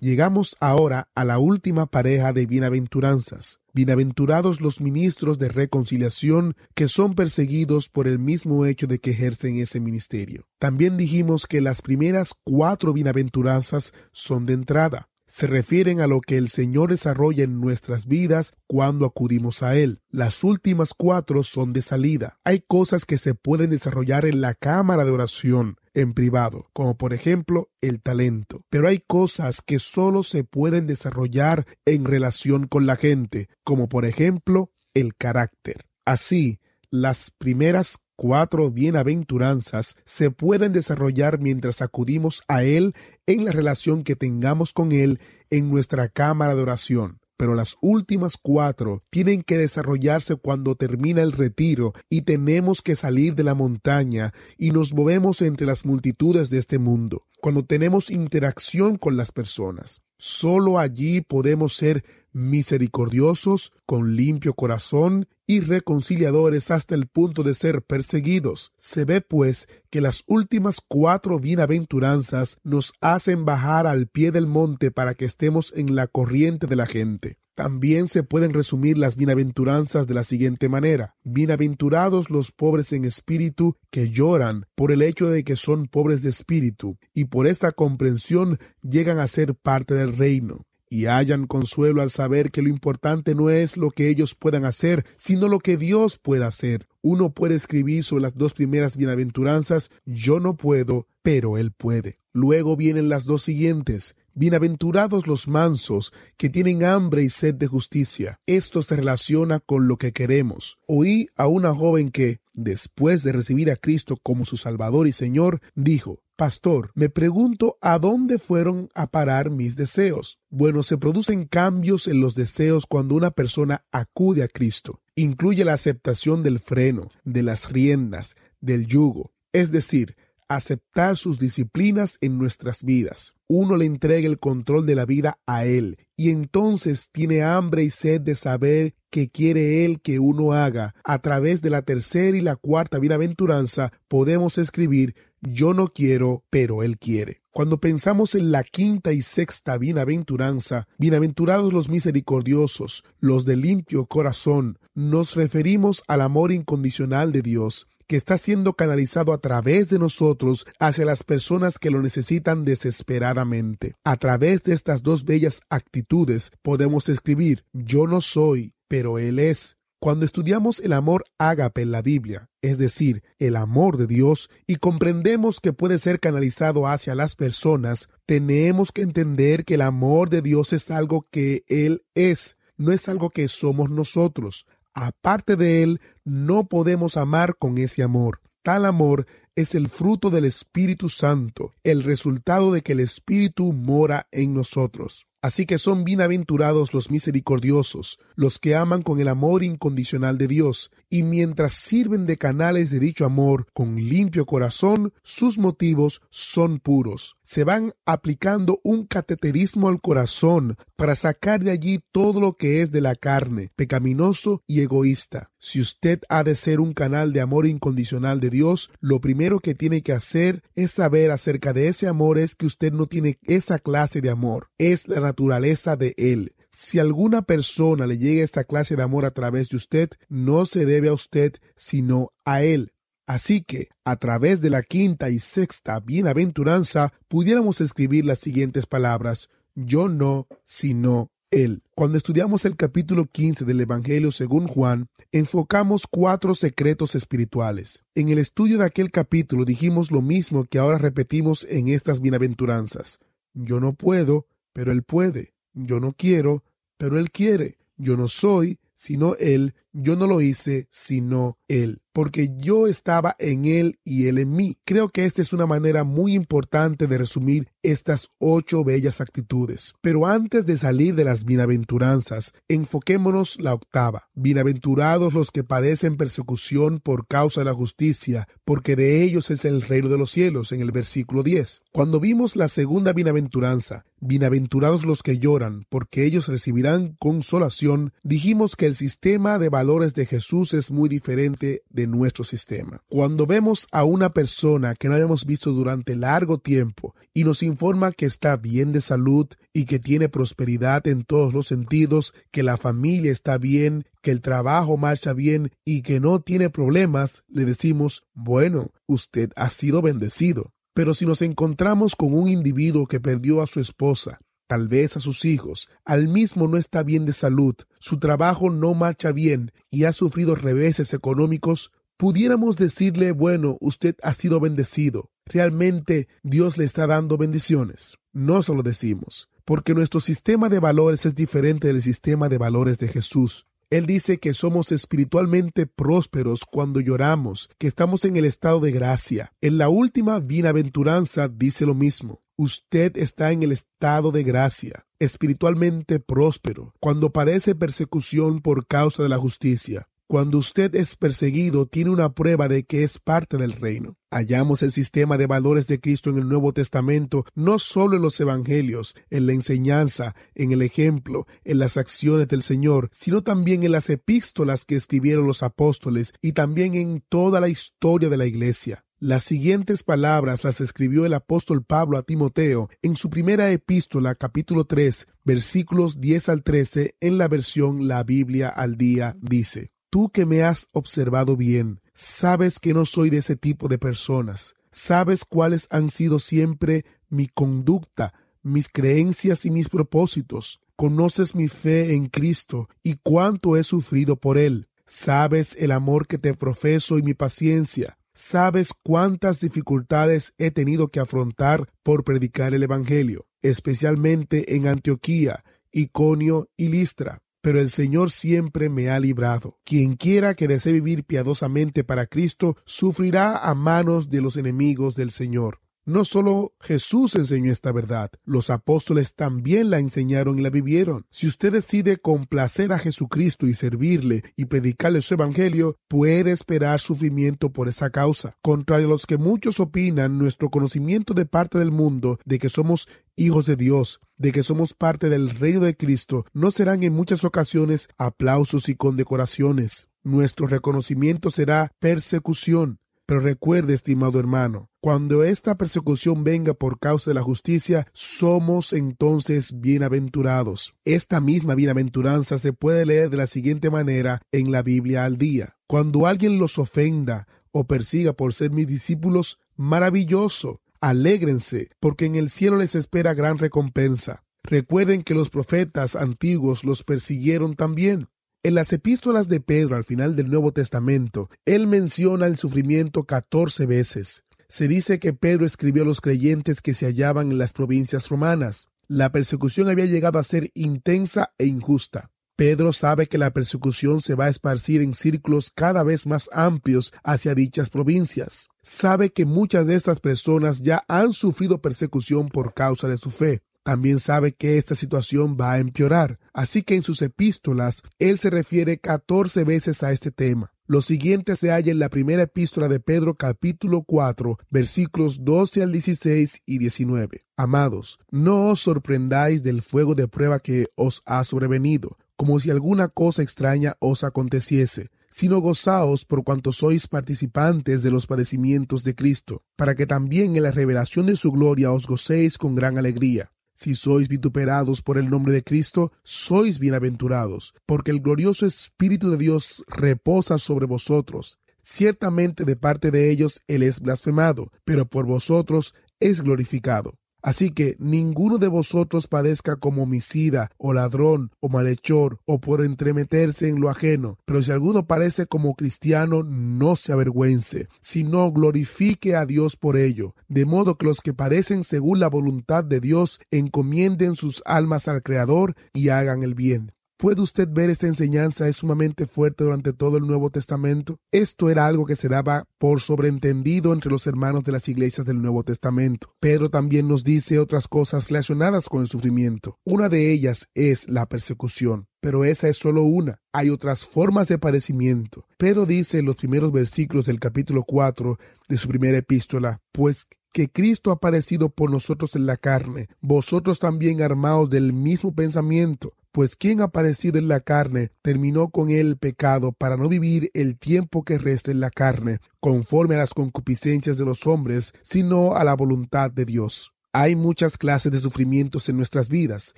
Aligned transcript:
Llegamos 0.00 0.56
ahora 0.60 1.10
a 1.14 1.26
la 1.26 1.38
última 1.38 1.84
pareja 1.84 2.32
de 2.32 2.46
bienaventuranzas. 2.46 3.60
Bienaventurados 3.74 4.62
los 4.62 4.80
ministros 4.80 5.38
de 5.38 5.50
reconciliación 5.50 6.56
que 6.74 6.88
son 6.88 7.14
perseguidos 7.14 7.90
por 7.90 8.08
el 8.08 8.18
mismo 8.18 8.64
hecho 8.64 8.86
de 8.86 8.98
que 8.98 9.10
ejercen 9.10 9.58
ese 9.58 9.78
ministerio. 9.78 10.46
También 10.58 10.96
dijimos 10.96 11.46
que 11.46 11.60
las 11.60 11.82
primeras 11.82 12.32
cuatro 12.44 12.94
bienaventuranzas 12.94 13.92
son 14.10 14.46
de 14.46 14.54
entrada 14.54 15.09
se 15.30 15.46
refieren 15.46 16.00
a 16.00 16.08
lo 16.08 16.20
que 16.20 16.36
el 16.36 16.48
Señor 16.48 16.90
desarrolla 16.90 17.44
en 17.44 17.60
nuestras 17.60 18.06
vidas 18.06 18.52
cuando 18.66 19.06
acudimos 19.06 19.62
a 19.62 19.76
Él. 19.76 20.00
Las 20.10 20.42
últimas 20.42 20.92
cuatro 20.92 21.44
son 21.44 21.72
de 21.72 21.82
salida. 21.82 22.40
Hay 22.42 22.64
cosas 22.66 23.04
que 23.04 23.16
se 23.16 23.34
pueden 23.34 23.70
desarrollar 23.70 24.24
en 24.24 24.40
la 24.40 24.54
cámara 24.54 25.04
de 25.04 25.12
oración, 25.12 25.76
en 25.94 26.14
privado, 26.14 26.68
como 26.72 26.96
por 26.96 27.14
ejemplo 27.14 27.70
el 27.80 28.02
talento. 28.02 28.64
Pero 28.70 28.88
hay 28.88 29.04
cosas 29.06 29.62
que 29.62 29.78
solo 29.78 30.24
se 30.24 30.42
pueden 30.42 30.88
desarrollar 30.88 31.64
en 31.84 32.06
relación 32.06 32.66
con 32.66 32.86
la 32.86 32.96
gente, 32.96 33.48
como 33.62 33.88
por 33.88 34.06
ejemplo 34.06 34.72
el 34.94 35.14
carácter. 35.14 35.86
Así, 36.04 36.58
las 36.90 37.30
primeras 37.30 38.02
cuatro 38.20 38.70
bienaventuranzas 38.70 39.96
se 40.04 40.30
pueden 40.30 40.74
desarrollar 40.74 41.38
mientras 41.40 41.80
acudimos 41.80 42.44
a 42.48 42.64
Él 42.64 42.92
en 43.24 43.46
la 43.46 43.50
relación 43.50 44.04
que 44.04 44.14
tengamos 44.14 44.74
con 44.74 44.92
Él 44.92 45.20
en 45.48 45.70
nuestra 45.70 46.10
cámara 46.10 46.54
de 46.54 46.60
oración. 46.60 47.20
Pero 47.38 47.54
las 47.54 47.78
últimas 47.80 48.36
cuatro 48.36 49.02
tienen 49.08 49.42
que 49.42 49.56
desarrollarse 49.56 50.36
cuando 50.36 50.74
termina 50.74 51.22
el 51.22 51.32
retiro 51.32 51.94
y 52.10 52.20
tenemos 52.20 52.82
que 52.82 52.94
salir 52.94 53.34
de 53.36 53.44
la 53.44 53.54
montaña 53.54 54.34
y 54.58 54.72
nos 54.72 54.92
movemos 54.92 55.40
entre 55.40 55.66
las 55.66 55.86
multitudes 55.86 56.50
de 56.50 56.58
este 56.58 56.78
mundo, 56.78 57.24
cuando 57.40 57.64
tenemos 57.64 58.10
interacción 58.10 58.96
con 58.96 59.16
las 59.16 59.32
personas. 59.32 60.02
Solo 60.18 60.78
allí 60.78 61.22
podemos 61.22 61.74
ser 61.74 62.04
misericordiosos, 62.32 63.72
con 63.86 64.14
limpio 64.16 64.54
corazón 64.54 65.26
y 65.46 65.60
reconciliadores 65.60 66.70
hasta 66.70 66.94
el 66.94 67.08
punto 67.08 67.42
de 67.42 67.54
ser 67.54 67.82
perseguidos. 67.82 68.72
Se 68.76 69.04
ve 69.04 69.20
pues 69.20 69.68
que 69.90 70.00
las 70.00 70.22
últimas 70.26 70.80
cuatro 70.86 71.40
bienaventuranzas 71.40 72.58
nos 72.62 72.92
hacen 73.00 73.44
bajar 73.44 73.88
al 73.88 74.06
pie 74.06 74.30
del 74.30 74.46
monte 74.46 74.92
para 74.92 75.14
que 75.14 75.24
estemos 75.24 75.72
en 75.76 75.96
la 75.96 76.06
corriente 76.06 76.68
de 76.68 76.76
la 76.76 76.86
gente. 76.86 77.39
También 77.54 78.08
se 78.08 78.22
pueden 78.22 78.54
resumir 78.54 78.96
las 78.96 79.16
bienaventuranzas 79.16 80.06
de 80.06 80.14
la 80.14 80.24
siguiente 80.24 80.68
manera. 80.68 81.16
Bienaventurados 81.24 82.30
los 82.30 82.52
pobres 82.52 82.92
en 82.92 83.04
espíritu 83.04 83.76
que 83.90 84.10
lloran 84.10 84.66
por 84.74 84.92
el 84.92 85.02
hecho 85.02 85.28
de 85.28 85.44
que 85.44 85.56
son 85.56 85.86
pobres 85.86 86.22
de 86.22 86.30
espíritu 86.30 86.96
y 87.12 87.26
por 87.26 87.46
esta 87.46 87.72
comprensión 87.72 88.58
llegan 88.80 89.18
a 89.18 89.26
ser 89.26 89.54
parte 89.54 89.94
del 89.94 90.16
reino 90.16 90.66
y 90.90 91.06
hallan 91.06 91.46
consuelo 91.46 92.02
al 92.02 92.10
saber 92.10 92.50
que 92.50 92.62
lo 92.62 92.68
importante 92.68 93.34
no 93.36 93.48
es 93.48 93.76
lo 93.76 93.90
que 93.90 94.08
ellos 94.08 94.34
puedan 94.34 94.64
hacer, 94.64 95.06
sino 95.16 95.46
lo 95.46 95.60
que 95.60 95.76
Dios 95.76 96.18
pueda 96.18 96.48
hacer. 96.48 96.88
Uno 97.00 97.32
puede 97.32 97.54
escribir 97.54 98.02
sobre 98.02 98.22
las 98.22 98.36
dos 98.36 98.54
primeras 98.54 98.96
bienaventuranzas, 98.96 99.90
yo 100.04 100.40
no 100.40 100.56
puedo, 100.56 101.06
pero 101.22 101.56
Él 101.58 101.70
puede. 101.70 102.18
Luego 102.32 102.76
vienen 102.76 103.08
las 103.08 103.24
dos 103.24 103.42
siguientes, 103.42 104.16
Bienaventurados 104.34 105.26
los 105.26 105.48
mansos, 105.48 106.12
que 106.36 106.48
tienen 106.48 106.84
hambre 106.84 107.24
y 107.24 107.30
sed 107.30 107.54
de 107.56 107.66
justicia. 107.66 108.40
Esto 108.46 108.82
se 108.82 108.96
relaciona 108.96 109.58
con 109.58 109.88
lo 109.88 109.96
que 109.96 110.12
queremos. 110.12 110.78
Oí 110.86 111.28
a 111.34 111.48
una 111.48 111.74
joven 111.74 112.10
que, 112.10 112.40
después 112.54 113.24
de 113.24 113.32
recibir 113.32 113.70
a 113.70 113.76
Cristo 113.76 114.16
como 114.22 114.44
su 114.44 114.56
Salvador 114.56 115.08
y 115.08 115.12
Señor, 115.12 115.60
dijo, 115.74 116.22
Pastor, 116.36 116.92
me 116.94 117.08
pregunto 117.08 117.76
a 117.80 117.98
dónde 117.98 118.38
fueron 118.38 118.88
a 118.94 119.08
parar 119.08 119.50
mis 119.50 119.76
deseos. 119.76 120.38
Bueno, 120.48 120.82
se 120.82 120.96
producen 120.96 121.46
cambios 121.46 122.08
en 122.08 122.20
los 122.20 122.34
deseos 122.34 122.86
cuando 122.86 123.16
una 123.16 123.32
persona 123.32 123.84
acude 123.90 124.42
a 124.42 124.48
Cristo. 124.48 125.00
Incluye 125.16 125.64
la 125.64 125.74
aceptación 125.74 126.42
del 126.42 126.60
freno, 126.60 127.08
de 127.24 127.42
las 127.42 127.70
riendas, 127.70 128.36
del 128.60 128.86
yugo, 128.86 129.32
es 129.52 129.72
decir, 129.72 130.16
aceptar 130.50 131.16
sus 131.16 131.38
disciplinas 131.38 132.18
en 132.20 132.36
nuestras 132.36 132.82
vidas. 132.82 133.34
Uno 133.46 133.76
le 133.76 133.86
entrega 133.86 134.26
el 134.26 134.40
control 134.40 134.84
de 134.84 134.96
la 134.96 135.06
vida 135.06 135.38
a 135.46 135.64
Él 135.64 135.98
y 136.16 136.30
entonces 136.30 137.08
tiene 137.12 137.42
hambre 137.42 137.84
y 137.84 137.90
sed 137.90 138.20
de 138.20 138.34
saber 138.34 138.94
qué 139.10 139.30
quiere 139.30 139.84
Él 139.84 140.00
que 140.00 140.18
uno 140.18 140.52
haga. 140.52 140.94
A 141.04 141.20
través 141.20 141.62
de 141.62 141.70
la 141.70 141.82
tercera 141.82 142.36
y 142.36 142.40
la 142.40 142.56
cuarta 142.56 142.98
bienaventuranza 142.98 143.92
podemos 144.08 144.58
escribir 144.58 145.14
yo 145.40 145.72
no 145.72 145.88
quiero, 145.88 146.44
pero 146.50 146.82
Él 146.82 146.98
quiere. 146.98 147.40
Cuando 147.50 147.80
pensamos 147.80 148.34
en 148.34 148.52
la 148.52 148.62
quinta 148.62 149.12
y 149.12 149.22
sexta 149.22 149.78
bienaventuranza, 149.78 150.86
bienaventurados 150.98 151.72
los 151.72 151.88
misericordiosos, 151.88 153.04
los 153.20 153.44
de 153.46 153.56
limpio 153.56 154.06
corazón, 154.06 154.78
nos 154.94 155.36
referimos 155.36 156.02
al 156.08 156.20
amor 156.20 156.52
incondicional 156.52 157.32
de 157.32 157.40
Dios, 157.40 157.88
que 158.10 158.16
está 158.16 158.38
siendo 158.38 158.72
canalizado 158.72 159.32
a 159.32 159.38
través 159.38 159.88
de 159.88 160.00
nosotros 160.00 160.66
hacia 160.80 161.04
las 161.04 161.22
personas 161.22 161.78
que 161.78 161.92
lo 161.92 162.02
necesitan 162.02 162.64
desesperadamente. 162.64 163.94
A 164.02 164.16
través 164.16 164.64
de 164.64 164.74
estas 164.74 165.04
dos 165.04 165.24
bellas 165.24 165.60
actitudes 165.70 166.50
podemos 166.60 167.08
escribir, 167.08 167.64
yo 167.72 168.08
no 168.08 168.20
soy, 168.20 168.74
pero 168.88 169.20
Él 169.20 169.38
es. 169.38 169.76
Cuando 170.00 170.24
estudiamos 170.24 170.80
el 170.80 170.92
amor 170.92 171.24
ágape 171.38 171.82
en 171.82 171.92
la 171.92 172.02
Biblia, 172.02 172.48
es 172.62 172.78
decir, 172.78 173.22
el 173.38 173.54
amor 173.54 173.96
de 173.96 174.08
Dios, 174.08 174.50
y 174.66 174.76
comprendemos 174.76 175.60
que 175.60 175.72
puede 175.72 176.00
ser 176.00 176.18
canalizado 176.18 176.88
hacia 176.88 177.14
las 177.14 177.36
personas, 177.36 178.08
tenemos 178.26 178.90
que 178.90 179.02
entender 179.02 179.64
que 179.64 179.74
el 179.74 179.82
amor 179.82 180.30
de 180.30 180.42
Dios 180.42 180.72
es 180.72 180.90
algo 180.90 181.28
que 181.30 181.62
Él 181.68 182.02
es, 182.16 182.56
no 182.76 182.90
es 182.90 183.08
algo 183.08 183.30
que 183.30 183.46
somos 183.46 183.88
nosotros. 183.88 184.66
Aparte 184.94 185.56
de 185.56 185.82
Él, 185.82 186.00
no 186.24 186.66
podemos 186.66 187.16
amar 187.16 187.56
con 187.56 187.78
ese 187.78 188.02
amor. 188.02 188.40
Tal 188.62 188.84
amor 188.84 189.26
es 189.54 189.74
el 189.74 189.88
fruto 189.88 190.30
del 190.30 190.44
Espíritu 190.44 191.08
Santo, 191.08 191.72
el 191.82 192.02
resultado 192.02 192.72
de 192.72 192.82
que 192.82 192.92
el 192.92 193.00
Espíritu 193.00 193.72
mora 193.72 194.26
en 194.30 194.54
nosotros. 194.54 195.26
Así 195.42 195.64
que 195.64 195.78
son 195.78 196.04
bienaventurados 196.04 196.92
los 196.92 197.10
misericordiosos, 197.10 198.18
los 198.34 198.58
que 198.58 198.76
aman 198.76 199.02
con 199.02 199.20
el 199.20 199.28
amor 199.28 199.64
incondicional 199.64 200.36
de 200.36 200.46
Dios, 200.46 200.90
y 201.08 201.22
mientras 201.22 201.72
sirven 201.72 202.26
de 202.26 202.36
canales 202.36 202.90
de 202.90 203.00
dicho 203.00 203.24
amor 203.24 203.66
con 203.72 203.96
limpio 203.96 204.44
corazón, 204.44 205.14
sus 205.22 205.58
motivos 205.58 206.20
son 206.30 206.78
puros. 206.78 207.36
Se 207.42 207.64
van 207.64 207.94
aplicando 208.04 208.80
un 208.84 209.06
cateterismo 209.06 209.88
al 209.88 210.00
corazón 210.00 210.76
para 210.94 211.14
sacar 211.14 211.64
de 211.64 211.70
allí 211.70 212.00
todo 212.12 212.40
lo 212.40 212.52
que 212.52 212.82
es 212.82 212.92
de 212.92 213.00
la 213.00 213.14
carne, 213.14 213.72
pecaminoso 213.76 214.62
y 214.66 214.82
egoísta. 214.82 215.50
Si 215.58 215.80
usted 215.80 216.20
ha 216.28 216.44
de 216.44 216.54
ser 216.54 216.80
un 216.80 216.94
canal 216.94 217.32
de 217.32 217.40
amor 217.40 217.66
incondicional 217.66 218.40
de 218.40 218.50
Dios, 218.50 218.90
lo 219.00 219.20
primero 219.20 219.60
que 219.60 219.74
tiene 219.74 220.02
que 220.02 220.12
hacer 220.12 220.62
es 220.74 220.92
saber 220.92 221.30
acerca 221.30 221.72
de 221.72 221.88
ese 221.88 222.08
amor 222.08 222.38
es 222.38 222.54
que 222.54 222.66
usted 222.66 222.92
no 222.92 223.06
tiene 223.06 223.38
esa 223.42 223.78
clase 223.78 224.20
de 224.20 224.30
amor, 224.30 224.70
es 224.78 225.08
la 225.08 225.29
naturaleza 225.30 225.96
de 225.96 226.14
Él. 226.16 226.54
Si 226.70 226.98
alguna 226.98 227.42
persona 227.42 228.06
le 228.06 228.18
llega 228.18 228.44
esta 228.44 228.64
clase 228.64 228.96
de 228.96 229.02
amor 229.02 229.24
a 229.24 229.30
través 229.30 229.68
de 229.68 229.76
usted, 229.76 230.10
no 230.28 230.66
se 230.66 230.84
debe 230.84 231.08
a 231.08 231.12
usted, 231.12 231.54
sino 231.76 232.32
a 232.44 232.62
Él. 232.62 232.92
Así 233.26 233.62
que, 233.62 233.88
a 234.04 234.16
través 234.16 234.60
de 234.60 234.70
la 234.70 234.82
quinta 234.82 235.30
y 235.30 235.38
sexta 235.38 236.00
bienaventuranza, 236.00 237.12
pudiéramos 237.28 237.80
escribir 237.80 238.24
las 238.24 238.40
siguientes 238.40 238.86
palabras, 238.86 239.48
yo 239.76 240.08
no, 240.08 240.48
sino 240.64 241.30
él. 241.50 241.82
Cuando 241.94 242.16
estudiamos 242.16 242.64
el 242.64 242.76
capítulo 242.76 243.26
15 243.26 243.64
del 243.64 243.80
Evangelio 243.80 244.30
según 244.32 244.68
Juan, 244.68 245.08
enfocamos 245.32 246.06
cuatro 246.08 246.54
secretos 246.54 247.14
espirituales. 247.14 248.04
En 248.14 248.28
el 248.28 248.38
estudio 248.38 248.78
de 248.78 248.84
aquel 248.84 249.10
capítulo 249.10 249.64
dijimos 249.64 250.10
lo 250.10 250.22
mismo 250.22 250.64
que 250.64 250.78
ahora 250.78 250.98
repetimos 250.98 251.66
en 251.68 251.88
estas 251.88 252.20
bienaventuranzas. 252.20 253.18
Yo 253.52 253.80
no 253.80 253.94
puedo, 253.94 254.46
pero 254.72 254.92
Él 254.92 255.02
puede. 255.02 255.54
Yo 255.72 256.00
no 256.00 256.12
quiero, 256.12 256.64
pero 256.96 257.18
Él 257.18 257.30
quiere. 257.30 257.78
Yo 257.96 258.16
no 258.16 258.28
soy, 258.28 258.78
sino 258.94 259.34
Él. 259.36 259.74
Yo 259.92 260.16
no 260.16 260.26
lo 260.26 260.40
hice, 260.40 260.86
sino 260.90 261.58
Él 261.68 262.00
porque 262.12 262.50
yo 262.58 262.86
estaba 262.86 263.36
en 263.38 263.64
Él 263.64 263.98
y 264.04 264.26
Él 264.26 264.38
en 264.38 264.52
mí. 264.52 264.78
Creo 264.84 265.08
que 265.08 265.24
esta 265.24 265.42
es 265.42 265.52
una 265.52 265.66
manera 265.66 266.04
muy 266.04 266.34
importante 266.34 267.06
de 267.06 267.18
resumir 267.18 267.68
estas 267.82 268.30
ocho 268.38 268.84
bellas 268.84 269.20
actitudes. 269.20 269.94
Pero 270.00 270.26
antes 270.26 270.66
de 270.66 270.76
salir 270.76 271.14
de 271.14 271.24
las 271.24 271.44
bienaventuranzas, 271.44 272.52
enfoquémonos 272.68 273.58
la 273.60 273.74
octava. 273.74 274.28
Bienaventurados 274.34 275.34
los 275.34 275.50
que 275.50 275.64
padecen 275.64 276.16
persecución 276.16 277.00
por 277.00 277.26
causa 277.26 277.62
de 277.62 277.66
la 277.66 277.74
justicia, 277.74 278.48
porque 278.64 278.96
de 278.96 279.22
ellos 279.22 279.50
es 279.50 279.64
el 279.64 279.82
reino 279.82 280.08
de 280.08 280.18
los 280.18 280.30
cielos, 280.30 280.72
en 280.72 280.80
el 280.80 280.92
versículo 280.92 281.42
10. 281.42 281.82
Cuando 281.92 282.20
vimos 282.20 282.56
la 282.56 282.68
segunda 282.68 283.12
bienaventuranza, 283.12 284.04
bienaventurados 284.20 285.06
los 285.06 285.22
que 285.22 285.38
lloran, 285.38 285.86
porque 285.88 286.24
ellos 286.24 286.48
recibirán 286.48 287.16
consolación, 287.18 288.12
dijimos 288.22 288.76
que 288.76 288.86
el 288.86 288.94
sistema 288.94 289.58
de 289.58 289.70
valores 289.80 290.12
de 290.12 290.26
Jesús 290.26 290.74
es 290.74 290.90
muy 290.90 291.08
diferente 291.08 291.84
de 291.88 292.06
nuestro 292.06 292.44
sistema. 292.44 293.00
Cuando 293.08 293.46
vemos 293.46 293.88
a 293.92 294.04
una 294.04 294.34
persona 294.34 294.94
que 294.94 295.08
no 295.08 295.14
habíamos 295.14 295.46
visto 295.46 295.72
durante 295.72 296.16
largo 296.16 296.58
tiempo 296.58 297.14
y 297.32 297.44
nos 297.44 297.62
informa 297.62 298.12
que 298.12 298.26
está 298.26 298.58
bien 298.58 298.92
de 298.92 299.00
salud 299.00 299.46
y 299.72 299.86
que 299.86 299.98
tiene 299.98 300.28
prosperidad 300.28 301.06
en 301.06 301.24
todos 301.24 301.54
los 301.54 301.68
sentidos, 301.68 302.34
que 302.50 302.62
la 302.62 302.76
familia 302.76 303.32
está 303.32 303.56
bien, 303.56 304.04
que 304.20 304.32
el 304.32 304.42
trabajo 304.42 304.98
marcha 304.98 305.32
bien 305.32 305.70
y 305.82 306.02
que 306.02 306.20
no 306.20 306.42
tiene 306.42 306.68
problemas, 306.68 307.44
le 307.48 307.64
decimos, 307.64 308.26
bueno, 308.34 308.90
usted 309.06 309.50
ha 309.56 309.70
sido 309.70 310.02
bendecido. 310.02 310.74
Pero 310.92 311.14
si 311.14 311.24
nos 311.24 311.40
encontramos 311.40 312.16
con 312.16 312.34
un 312.34 312.48
individuo 312.48 313.06
que 313.06 313.18
perdió 313.18 313.62
a 313.62 313.66
su 313.66 313.80
esposa, 313.80 314.36
tal 314.70 314.86
vez 314.86 315.16
a 315.16 315.20
sus 315.20 315.44
hijos, 315.46 315.88
al 316.04 316.28
mismo 316.28 316.68
no 316.68 316.76
está 316.76 317.02
bien 317.02 317.26
de 317.26 317.32
salud, 317.32 317.74
su 317.98 318.20
trabajo 318.20 318.70
no 318.70 318.94
marcha 318.94 319.32
bien 319.32 319.72
y 319.90 320.04
ha 320.04 320.12
sufrido 320.12 320.54
reveses 320.54 321.12
económicos, 321.12 321.90
pudiéramos 322.16 322.76
decirle, 322.76 323.32
bueno, 323.32 323.78
usted 323.80 324.14
ha 324.22 324.32
sido 324.32 324.60
bendecido. 324.60 325.28
Realmente 325.44 326.28
Dios 326.44 326.78
le 326.78 326.84
está 326.84 327.08
dando 327.08 327.36
bendiciones. 327.36 328.16
No 328.32 328.62
se 328.62 328.72
lo 328.72 328.84
decimos, 328.84 329.48
porque 329.64 329.92
nuestro 329.92 330.20
sistema 330.20 330.68
de 330.68 330.78
valores 330.78 331.26
es 331.26 331.34
diferente 331.34 331.88
del 331.88 332.00
sistema 332.00 332.48
de 332.48 332.58
valores 332.58 333.00
de 333.00 333.08
Jesús. 333.08 333.66
Él 333.90 334.06
dice 334.06 334.38
que 334.38 334.54
somos 334.54 334.92
espiritualmente 334.92 335.88
prósperos 335.88 336.60
cuando 336.64 337.00
lloramos, 337.00 337.68
que 337.76 337.88
estamos 337.88 338.24
en 338.24 338.36
el 338.36 338.44
estado 338.44 338.78
de 338.78 338.92
gracia. 338.92 339.52
En 339.60 339.78
la 339.78 339.88
última 339.88 340.38
bienaventuranza 340.38 341.48
dice 341.48 341.86
lo 341.86 341.96
mismo. 341.96 342.40
Usted 342.62 343.16
está 343.16 343.52
en 343.52 343.62
el 343.62 343.72
estado 343.72 344.32
de 344.32 344.42
gracia, 344.42 345.06
espiritualmente 345.18 346.20
próspero, 346.20 346.92
cuando 347.00 347.32
padece 347.32 347.74
persecución 347.74 348.60
por 348.60 348.86
causa 348.86 349.22
de 349.22 349.30
la 349.30 349.38
justicia. 349.38 350.10
Cuando 350.26 350.58
usted 350.58 350.94
es 350.94 351.16
perseguido, 351.16 351.86
tiene 351.86 352.10
una 352.10 352.34
prueba 352.34 352.68
de 352.68 352.84
que 352.84 353.02
es 353.02 353.18
parte 353.18 353.56
del 353.56 353.72
reino. 353.72 354.18
Hallamos 354.30 354.82
el 354.82 354.92
sistema 354.92 355.38
de 355.38 355.46
valores 355.46 355.86
de 355.86 356.00
Cristo 356.00 356.28
en 356.28 356.36
el 356.36 356.50
Nuevo 356.50 356.74
Testamento, 356.74 357.46
no 357.54 357.78
solo 357.78 358.16
en 358.16 358.22
los 358.22 358.38
Evangelios, 358.38 359.14
en 359.30 359.46
la 359.46 359.54
enseñanza, 359.54 360.34
en 360.54 360.72
el 360.72 360.82
ejemplo, 360.82 361.46
en 361.64 361.78
las 361.78 361.96
acciones 361.96 362.46
del 362.48 362.60
Señor, 362.60 363.08
sino 363.10 363.42
también 363.42 363.84
en 363.84 363.92
las 363.92 364.10
epístolas 364.10 364.84
que 364.84 364.96
escribieron 364.96 365.46
los 365.46 365.62
apóstoles 365.62 366.34
y 366.42 366.52
también 366.52 366.94
en 366.94 367.24
toda 367.26 367.58
la 367.58 367.70
historia 367.70 368.28
de 368.28 368.36
la 368.36 368.44
Iglesia. 368.44 369.06
Las 369.22 369.44
siguientes 369.44 370.02
palabras 370.02 370.64
las 370.64 370.80
escribió 370.80 371.26
el 371.26 371.34
apóstol 371.34 371.84
Pablo 371.84 372.16
a 372.16 372.22
Timoteo 372.22 372.88
en 373.02 373.16
su 373.16 373.28
primera 373.28 373.70
epístola 373.70 374.34
capítulo 374.34 374.86
3 374.86 375.26
versículos 375.44 376.22
10 376.22 376.48
al 376.48 376.62
13 376.62 377.16
en 377.20 377.36
la 377.36 377.46
versión 377.46 378.08
La 378.08 378.24
Biblia 378.24 378.70
al 378.70 378.96
día 378.96 379.36
dice 379.42 379.92
Tú 380.08 380.30
que 380.30 380.46
me 380.46 380.62
has 380.62 380.88
observado 380.92 381.58
bien, 381.58 382.00
sabes 382.14 382.78
que 382.78 382.94
no 382.94 383.04
soy 383.04 383.28
de 383.28 383.36
ese 383.36 383.56
tipo 383.56 383.88
de 383.88 383.98
personas. 383.98 384.74
Sabes 384.90 385.44
cuáles 385.44 385.86
han 385.90 386.10
sido 386.10 386.38
siempre 386.38 387.04
mi 387.28 387.46
conducta, 387.46 388.32
mis 388.62 388.88
creencias 388.88 389.66
y 389.66 389.70
mis 389.70 389.90
propósitos. 389.90 390.80
Conoces 390.96 391.54
mi 391.54 391.68
fe 391.68 392.14
en 392.14 392.28
Cristo 392.28 392.88
y 393.02 393.16
cuánto 393.22 393.76
he 393.76 393.84
sufrido 393.84 394.36
por 394.36 394.56
Él. 394.56 394.88
Sabes 395.06 395.76
el 395.78 395.92
amor 395.92 396.26
que 396.26 396.38
te 396.38 396.54
profeso 396.54 397.18
y 397.18 397.22
mi 397.22 397.34
paciencia. 397.34 398.16
Sabes 398.34 398.92
cuántas 399.02 399.60
dificultades 399.60 400.54
he 400.58 400.70
tenido 400.70 401.08
que 401.08 401.20
afrontar 401.20 401.92
por 402.02 402.24
predicar 402.24 402.74
el 402.74 402.82
Evangelio, 402.82 403.46
especialmente 403.62 404.76
en 404.76 404.86
Antioquía, 404.86 405.64
Iconio 405.92 406.68
y 406.76 406.88
Listra 406.88 407.42
pero 407.60 407.80
el 407.80 407.90
Señor 407.90 408.30
siempre 408.30 408.88
me 408.88 409.10
ha 409.10 409.20
librado. 409.20 409.78
Quien 409.84 410.16
quiera 410.16 410.54
que 410.54 410.68
desee 410.68 410.92
vivir 410.92 411.24
piadosamente 411.24 412.04
para 412.04 412.26
Cristo, 412.26 412.76
sufrirá 412.84 413.58
a 413.58 413.74
manos 413.74 414.30
de 414.30 414.40
los 414.40 414.56
enemigos 414.56 415.14
del 415.14 415.30
Señor. 415.30 415.79
No 416.06 416.24
solo 416.24 416.72
Jesús 416.80 417.36
enseñó 417.36 417.70
esta 417.70 417.92
verdad, 417.92 418.30
los 418.44 418.70
apóstoles 418.70 419.34
también 419.34 419.90
la 419.90 419.98
enseñaron 419.98 420.58
y 420.58 420.62
la 420.62 420.70
vivieron. 420.70 421.26
Si 421.30 421.46
usted 421.46 421.72
decide 421.72 422.16
complacer 422.16 422.92
a 422.92 422.98
Jesucristo 422.98 423.66
y 423.66 423.74
servirle 423.74 424.42
y 424.56 424.64
predicarle 424.64 425.20
su 425.20 425.34
evangelio, 425.34 425.96
puede 426.08 426.52
esperar 426.52 427.00
sufrimiento 427.00 427.70
por 427.70 427.88
esa 427.88 428.10
causa. 428.10 428.56
Contrario 428.62 429.08
a 429.08 429.10
los 429.10 429.26
que 429.26 429.36
muchos 429.36 429.78
opinan, 429.78 430.38
nuestro 430.38 430.70
conocimiento 430.70 431.34
de 431.34 431.44
parte 431.46 431.78
del 431.78 431.90
mundo 431.90 432.38
de 432.44 432.58
que 432.58 432.70
somos 432.70 433.06
hijos 433.36 433.66
de 433.66 433.76
Dios, 433.76 434.20
de 434.38 434.52
que 434.52 434.62
somos 434.62 434.94
parte 434.94 435.28
del 435.28 435.50
reino 435.50 435.80
de 435.80 435.96
Cristo, 435.96 436.46
no 436.54 436.70
serán 436.70 437.02
en 437.02 437.12
muchas 437.12 437.44
ocasiones 437.44 438.08
aplausos 438.16 438.88
y 438.88 438.94
condecoraciones. 438.94 440.08
Nuestro 440.22 440.66
reconocimiento 440.66 441.50
será 441.50 441.92
persecución, 441.98 442.99
pero 443.30 443.42
recuerde, 443.42 443.94
estimado 443.94 444.40
hermano, 444.40 444.90
cuando 445.00 445.44
esta 445.44 445.76
persecución 445.76 446.42
venga 446.42 446.74
por 446.74 446.98
causa 446.98 447.30
de 447.30 447.34
la 447.36 447.44
justicia, 447.44 448.08
somos 448.12 448.92
entonces 448.92 449.78
bienaventurados. 449.80 450.96
Esta 451.04 451.40
misma 451.40 451.76
bienaventuranza 451.76 452.58
se 452.58 452.72
puede 452.72 453.06
leer 453.06 453.30
de 453.30 453.36
la 453.36 453.46
siguiente 453.46 453.88
manera 453.88 454.42
en 454.50 454.72
la 454.72 454.82
Biblia 454.82 455.24
al 455.26 455.38
día. 455.38 455.76
Cuando 455.86 456.26
alguien 456.26 456.58
los 456.58 456.76
ofenda 456.76 457.46
o 457.70 457.84
persiga 457.84 458.32
por 458.32 458.52
ser 458.52 458.72
mis 458.72 458.88
discípulos, 458.88 459.60
maravilloso. 459.76 460.80
Alégrense, 461.00 461.90
porque 462.00 462.26
en 462.26 462.34
el 462.34 462.50
cielo 462.50 462.78
les 462.78 462.96
espera 462.96 463.32
gran 463.32 463.58
recompensa. 463.58 464.42
Recuerden 464.64 465.22
que 465.22 465.34
los 465.34 465.50
profetas 465.50 466.16
antiguos 466.16 466.82
los 466.82 467.04
persiguieron 467.04 467.74
también. 467.74 468.26
En 468.62 468.74
las 468.74 468.92
epístolas 468.92 469.48
de 469.48 469.60
Pedro 469.60 469.96
al 469.96 470.04
final 470.04 470.36
del 470.36 470.50
Nuevo 470.50 470.70
Testamento, 470.70 471.48
él 471.64 471.86
menciona 471.86 472.44
el 472.46 472.58
sufrimiento 472.58 473.24
catorce 473.24 473.86
veces. 473.86 474.44
Se 474.68 474.86
dice 474.86 475.18
que 475.18 475.32
Pedro 475.32 475.64
escribió 475.64 476.02
a 476.02 476.06
los 476.06 476.20
creyentes 476.20 476.82
que 476.82 476.92
se 476.92 477.06
hallaban 477.06 477.52
en 477.52 477.56
las 477.56 477.72
provincias 477.72 478.28
romanas. 478.28 478.88
La 479.08 479.32
persecución 479.32 479.88
había 479.88 480.04
llegado 480.04 480.38
a 480.38 480.42
ser 480.42 480.70
intensa 480.74 481.54
e 481.56 481.64
injusta. 481.64 482.32
Pedro 482.54 482.92
sabe 482.92 483.28
que 483.28 483.38
la 483.38 483.54
persecución 483.54 484.20
se 484.20 484.34
va 484.34 484.44
a 484.44 484.50
esparcir 484.50 485.00
en 485.00 485.14
círculos 485.14 485.70
cada 485.74 486.02
vez 486.02 486.26
más 486.26 486.50
amplios 486.52 487.14
hacia 487.24 487.54
dichas 487.54 487.88
provincias. 487.88 488.68
Sabe 488.82 489.32
que 489.32 489.46
muchas 489.46 489.86
de 489.86 489.94
estas 489.94 490.20
personas 490.20 490.82
ya 490.82 491.02
han 491.08 491.32
sufrido 491.32 491.80
persecución 491.80 492.50
por 492.50 492.74
causa 492.74 493.08
de 493.08 493.16
su 493.16 493.30
fe 493.30 493.62
también 493.82 494.20
sabe 494.20 494.52
que 494.52 494.78
esta 494.78 494.94
situación 494.94 495.56
va 495.60 495.72
a 495.72 495.78
empeorar. 495.78 496.38
Así 496.52 496.82
que 496.82 496.96
en 496.96 497.02
sus 497.02 497.22
epístolas 497.22 498.02
él 498.18 498.38
se 498.38 498.50
refiere 498.50 498.98
catorce 498.98 499.64
veces 499.64 500.02
a 500.02 500.12
este 500.12 500.30
tema. 500.30 500.72
Lo 500.86 501.02
siguiente 501.02 501.54
se 501.54 501.70
halla 501.70 501.92
en 501.92 502.00
la 502.00 502.08
primera 502.08 502.42
epístola 502.42 502.88
de 502.88 502.98
Pedro 502.98 503.36
capítulo 503.36 504.02
4 504.02 504.58
versículos 504.70 505.44
12 505.44 505.82
al 505.82 505.92
16 505.92 506.62
y 506.66 506.78
19. 506.78 507.44
Amados, 507.56 508.18
no 508.30 508.70
os 508.70 508.80
sorprendáis 508.80 509.62
del 509.62 509.82
fuego 509.82 510.14
de 510.14 510.26
prueba 510.26 510.58
que 510.58 510.88
os 510.96 511.22
ha 511.26 511.44
sobrevenido, 511.44 512.18
como 512.36 512.58
si 512.58 512.70
alguna 512.70 513.08
cosa 513.08 513.42
extraña 513.42 513.96
os 514.00 514.24
aconteciese 514.24 515.10
sino 515.30 515.60
gozaos 515.60 516.24
por 516.24 516.42
cuanto 516.42 516.72
sois 516.72 517.06
participantes 517.06 518.02
de 518.02 518.10
los 518.10 518.26
padecimientos 518.26 519.04
de 519.04 519.14
Cristo, 519.14 519.62
para 519.76 519.94
que 519.94 520.06
también 520.06 520.56
en 520.56 520.64
la 520.64 520.72
revelación 520.72 521.26
de 521.26 521.36
su 521.36 521.52
gloria 521.52 521.92
os 521.92 522.06
gocéis 522.06 522.58
con 522.58 522.74
gran 522.74 522.98
alegría. 522.98 523.52
Si 523.82 523.94
sois 523.94 524.28
vituperados 524.28 525.00
por 525.00 525.16
el 525.16 525.30
nombre 525.30 525.54
de 525.54 525.64
Cristo, 525.64 526.12
sois 526.22 526.78
bienaventurados, 526.78 527.72
porque 527.86 528.10
el 528.10 528.20
glorioso 528.20 528.66
Espíritu 528.66 529.30
de 529.30 529.38
Dios 529.38 529.86
reposa 529.88 530.58
sobre 530.58 530.84
vosotros. 530.84 531.58
Ciertamente 531.80 532.66
de 532.66 532.76
parte 532.76 533.10
de 533.10 533.30
ellos 533.30 533.62
Él 533.68 533.82
es 533.82 534.00
blasfemado, 534.00 534.70
pero 534.84 535.06
por 535.06 535.24
vosotros 535.24 535.94
es 536.18 536.42
glorificado. 536.42 537.14
Así 537.42 537.70
que 537.70 537.96
ninguno 537.98 538.58
de 538.58 538.68
vosotros 538.68 539.26
padezca 539.26 539.76
como 539.76 540.02
homicida, 540.02 540.70
o 540.78 540.92
ladrón, 540.92 541.50
o 541.60 541.68
malhechor, 541.68 542.38
o 542.44 542.60
por 542.60 542.84
entremeterse 542.84 543.68
en 543.68 543.80
lo 543.80 543.88
ajeno. 543.88 544.38
Pero 544.44 544.62
si 544.62 544.72
alguno 544.72 545.06
parece 545.06 545.46
como 545.46 545.74
cristiano, 545.74 546.42
no 546.42 546.96
se 546.96 547.12
avergüence, 547.12 547.88
sino 548.00 548.50
glorifique 548.52 549.36
a 549.36 549.46
Dios 549.46 549.76
por 549.76 549.96
ello. 549.96 550.34
De 550.48 550.64
modo 550.64 550.96
que 550.96 551.06
los 551.06 551.20
que 551.20 551.34
padecen 551.34 551.84
según 551.84 552.20
la 552.20 552.28
voluntad 552.28 552.84
de 552.84 553.00
Dios 553.00 553.40
encomienden 553.50 554.36
sus 554.36 554.62
almas 554.64 555.08
al 555.08 555.22
Creador 555.22 555.74
y 555.92 556.08
hagan 556.08 556.42
el 556.42 556.54
bien. 556.54 556.92
¿Puede 557.20 557.42
usted 557.42 557.68
ver 557.70 557.90
esta 557.90 558.06
enseñanza 558.06 558.66
es 558.66 558.76
sumamente 558.76 559.26
fuerte 559.26 559.62
durante 559.62 559.92
todo 559.92 560.16
el 560.16 560.26
Nuevo 560.26 560.48
Testamento? 560.48 561.20
Esto 561.30 561.68
era 561.68 561.86
algo 561.86 562.06
que 562.06 562.16
se 562.16 562.30
daba 562.30 562.64
por 562.78 563.02
sobreentendido 563.02 563.92
entre 563.92 564.10
los 564.10 564.26
hermanos 564.26 564.64
de 564.64 564.72
las 564.72 564.88
iglesias 564.88 565.26
del 565.26 565.42
Nuevo 565.42 565.62
Testamento. 565.62 566.34
Pedro 566.40 566.70
también 566.70 567.08
nos 567.08 567.22
dice 567.22 567.58
otras 567.58 567.88
cosas 567.88 568.28
relacionadas 568.28 568.88
con 568.88 569.02
el 569.02 569.08
sufrimiento. 569.08 569.78
Una 569.84 570.08
de 570.08 570.32
ellas 570.32 570.70
es 570.72 571.10
la 571.10 571.26
persecución. 571.26 572.06
Pero 572.20 572.46
esa 572.46 572.68
es 572.68 572.78
solo 572.78 573.02
una. 573.02 573.42
Hay 573.52 573.68
otras 573.68 574.06
formas 574.06 574.48
de 574.48 574.56
padecimiento. 574.56 575.44
Pedro 575.58 575.84
dice 575.84 576.20
en 576.20 576.24
los 576.24 576.36
primeros 576.36 576.72
versículos 576.72 577.26
del 577.26 577.38
capítulo 577.38 577.84
4 577.84 578.38
de 578.66 578.76
su 578.78 578.88
primera 578.88 579.18
epístola, 579.18 579.82
pues 579.92 580.26
que 580.52 580.68
Cristo 580.68 581.10
ha 581.10 581.20
padecido 581.20 581.68
por 581.68 581.90
nosotros 581.90 582.34
en 582.34 582.46
la 582.46 582.56
carne, 582.56 583.08
vosotros 583.20 583.78
también 583.78 584.20
armados 584.20 584.68
del 584.70 584.92
mismo 584.92 585.34
pensamiento, 585.34 586.14
pues 586.32 586.56
quien 586.56 586.80
ha 586.80 586.88
padecido 586.88 587.38
en 587.38 587.48
la 587.48 587.60
carne 587.60 588.10
terminó 588.22 588.70
con 588.70 588.90
el 588.90 589.16
pecado 589.16 589.72
para 589.72 589.96
no 589.96 590.08
vivir 590.08 590.50
el 590.54 590.78
tiempo 590.78 591.24
que 591.24 591.38
resta 591.38 591.70
en 591.70 591.80
la 591.80 591.90
carne, 591.90 592.38
conforme 592.60 593.14
a 593.14 593.18
las 593.18 593.34
concupiscencias 593.34 594.18
de 594.18 594.24
los 594.24 594.46
hombres, 594.46 594.92
sino 595.02 595.54
a 595.54 595.64
la 595.64 595.74
voluntad 595.74 596.30
de 596.30 596.44
Dios. 596.44 596.92
Hay 597.12 597.34
muchas 597.34 597.76
clases 597.76 598.12
de 598.12 598.20
sufrimientos 598.20 598.88
en 598.88 598.96
nuestras 598.96 599.28
vidas, 599.28 599.74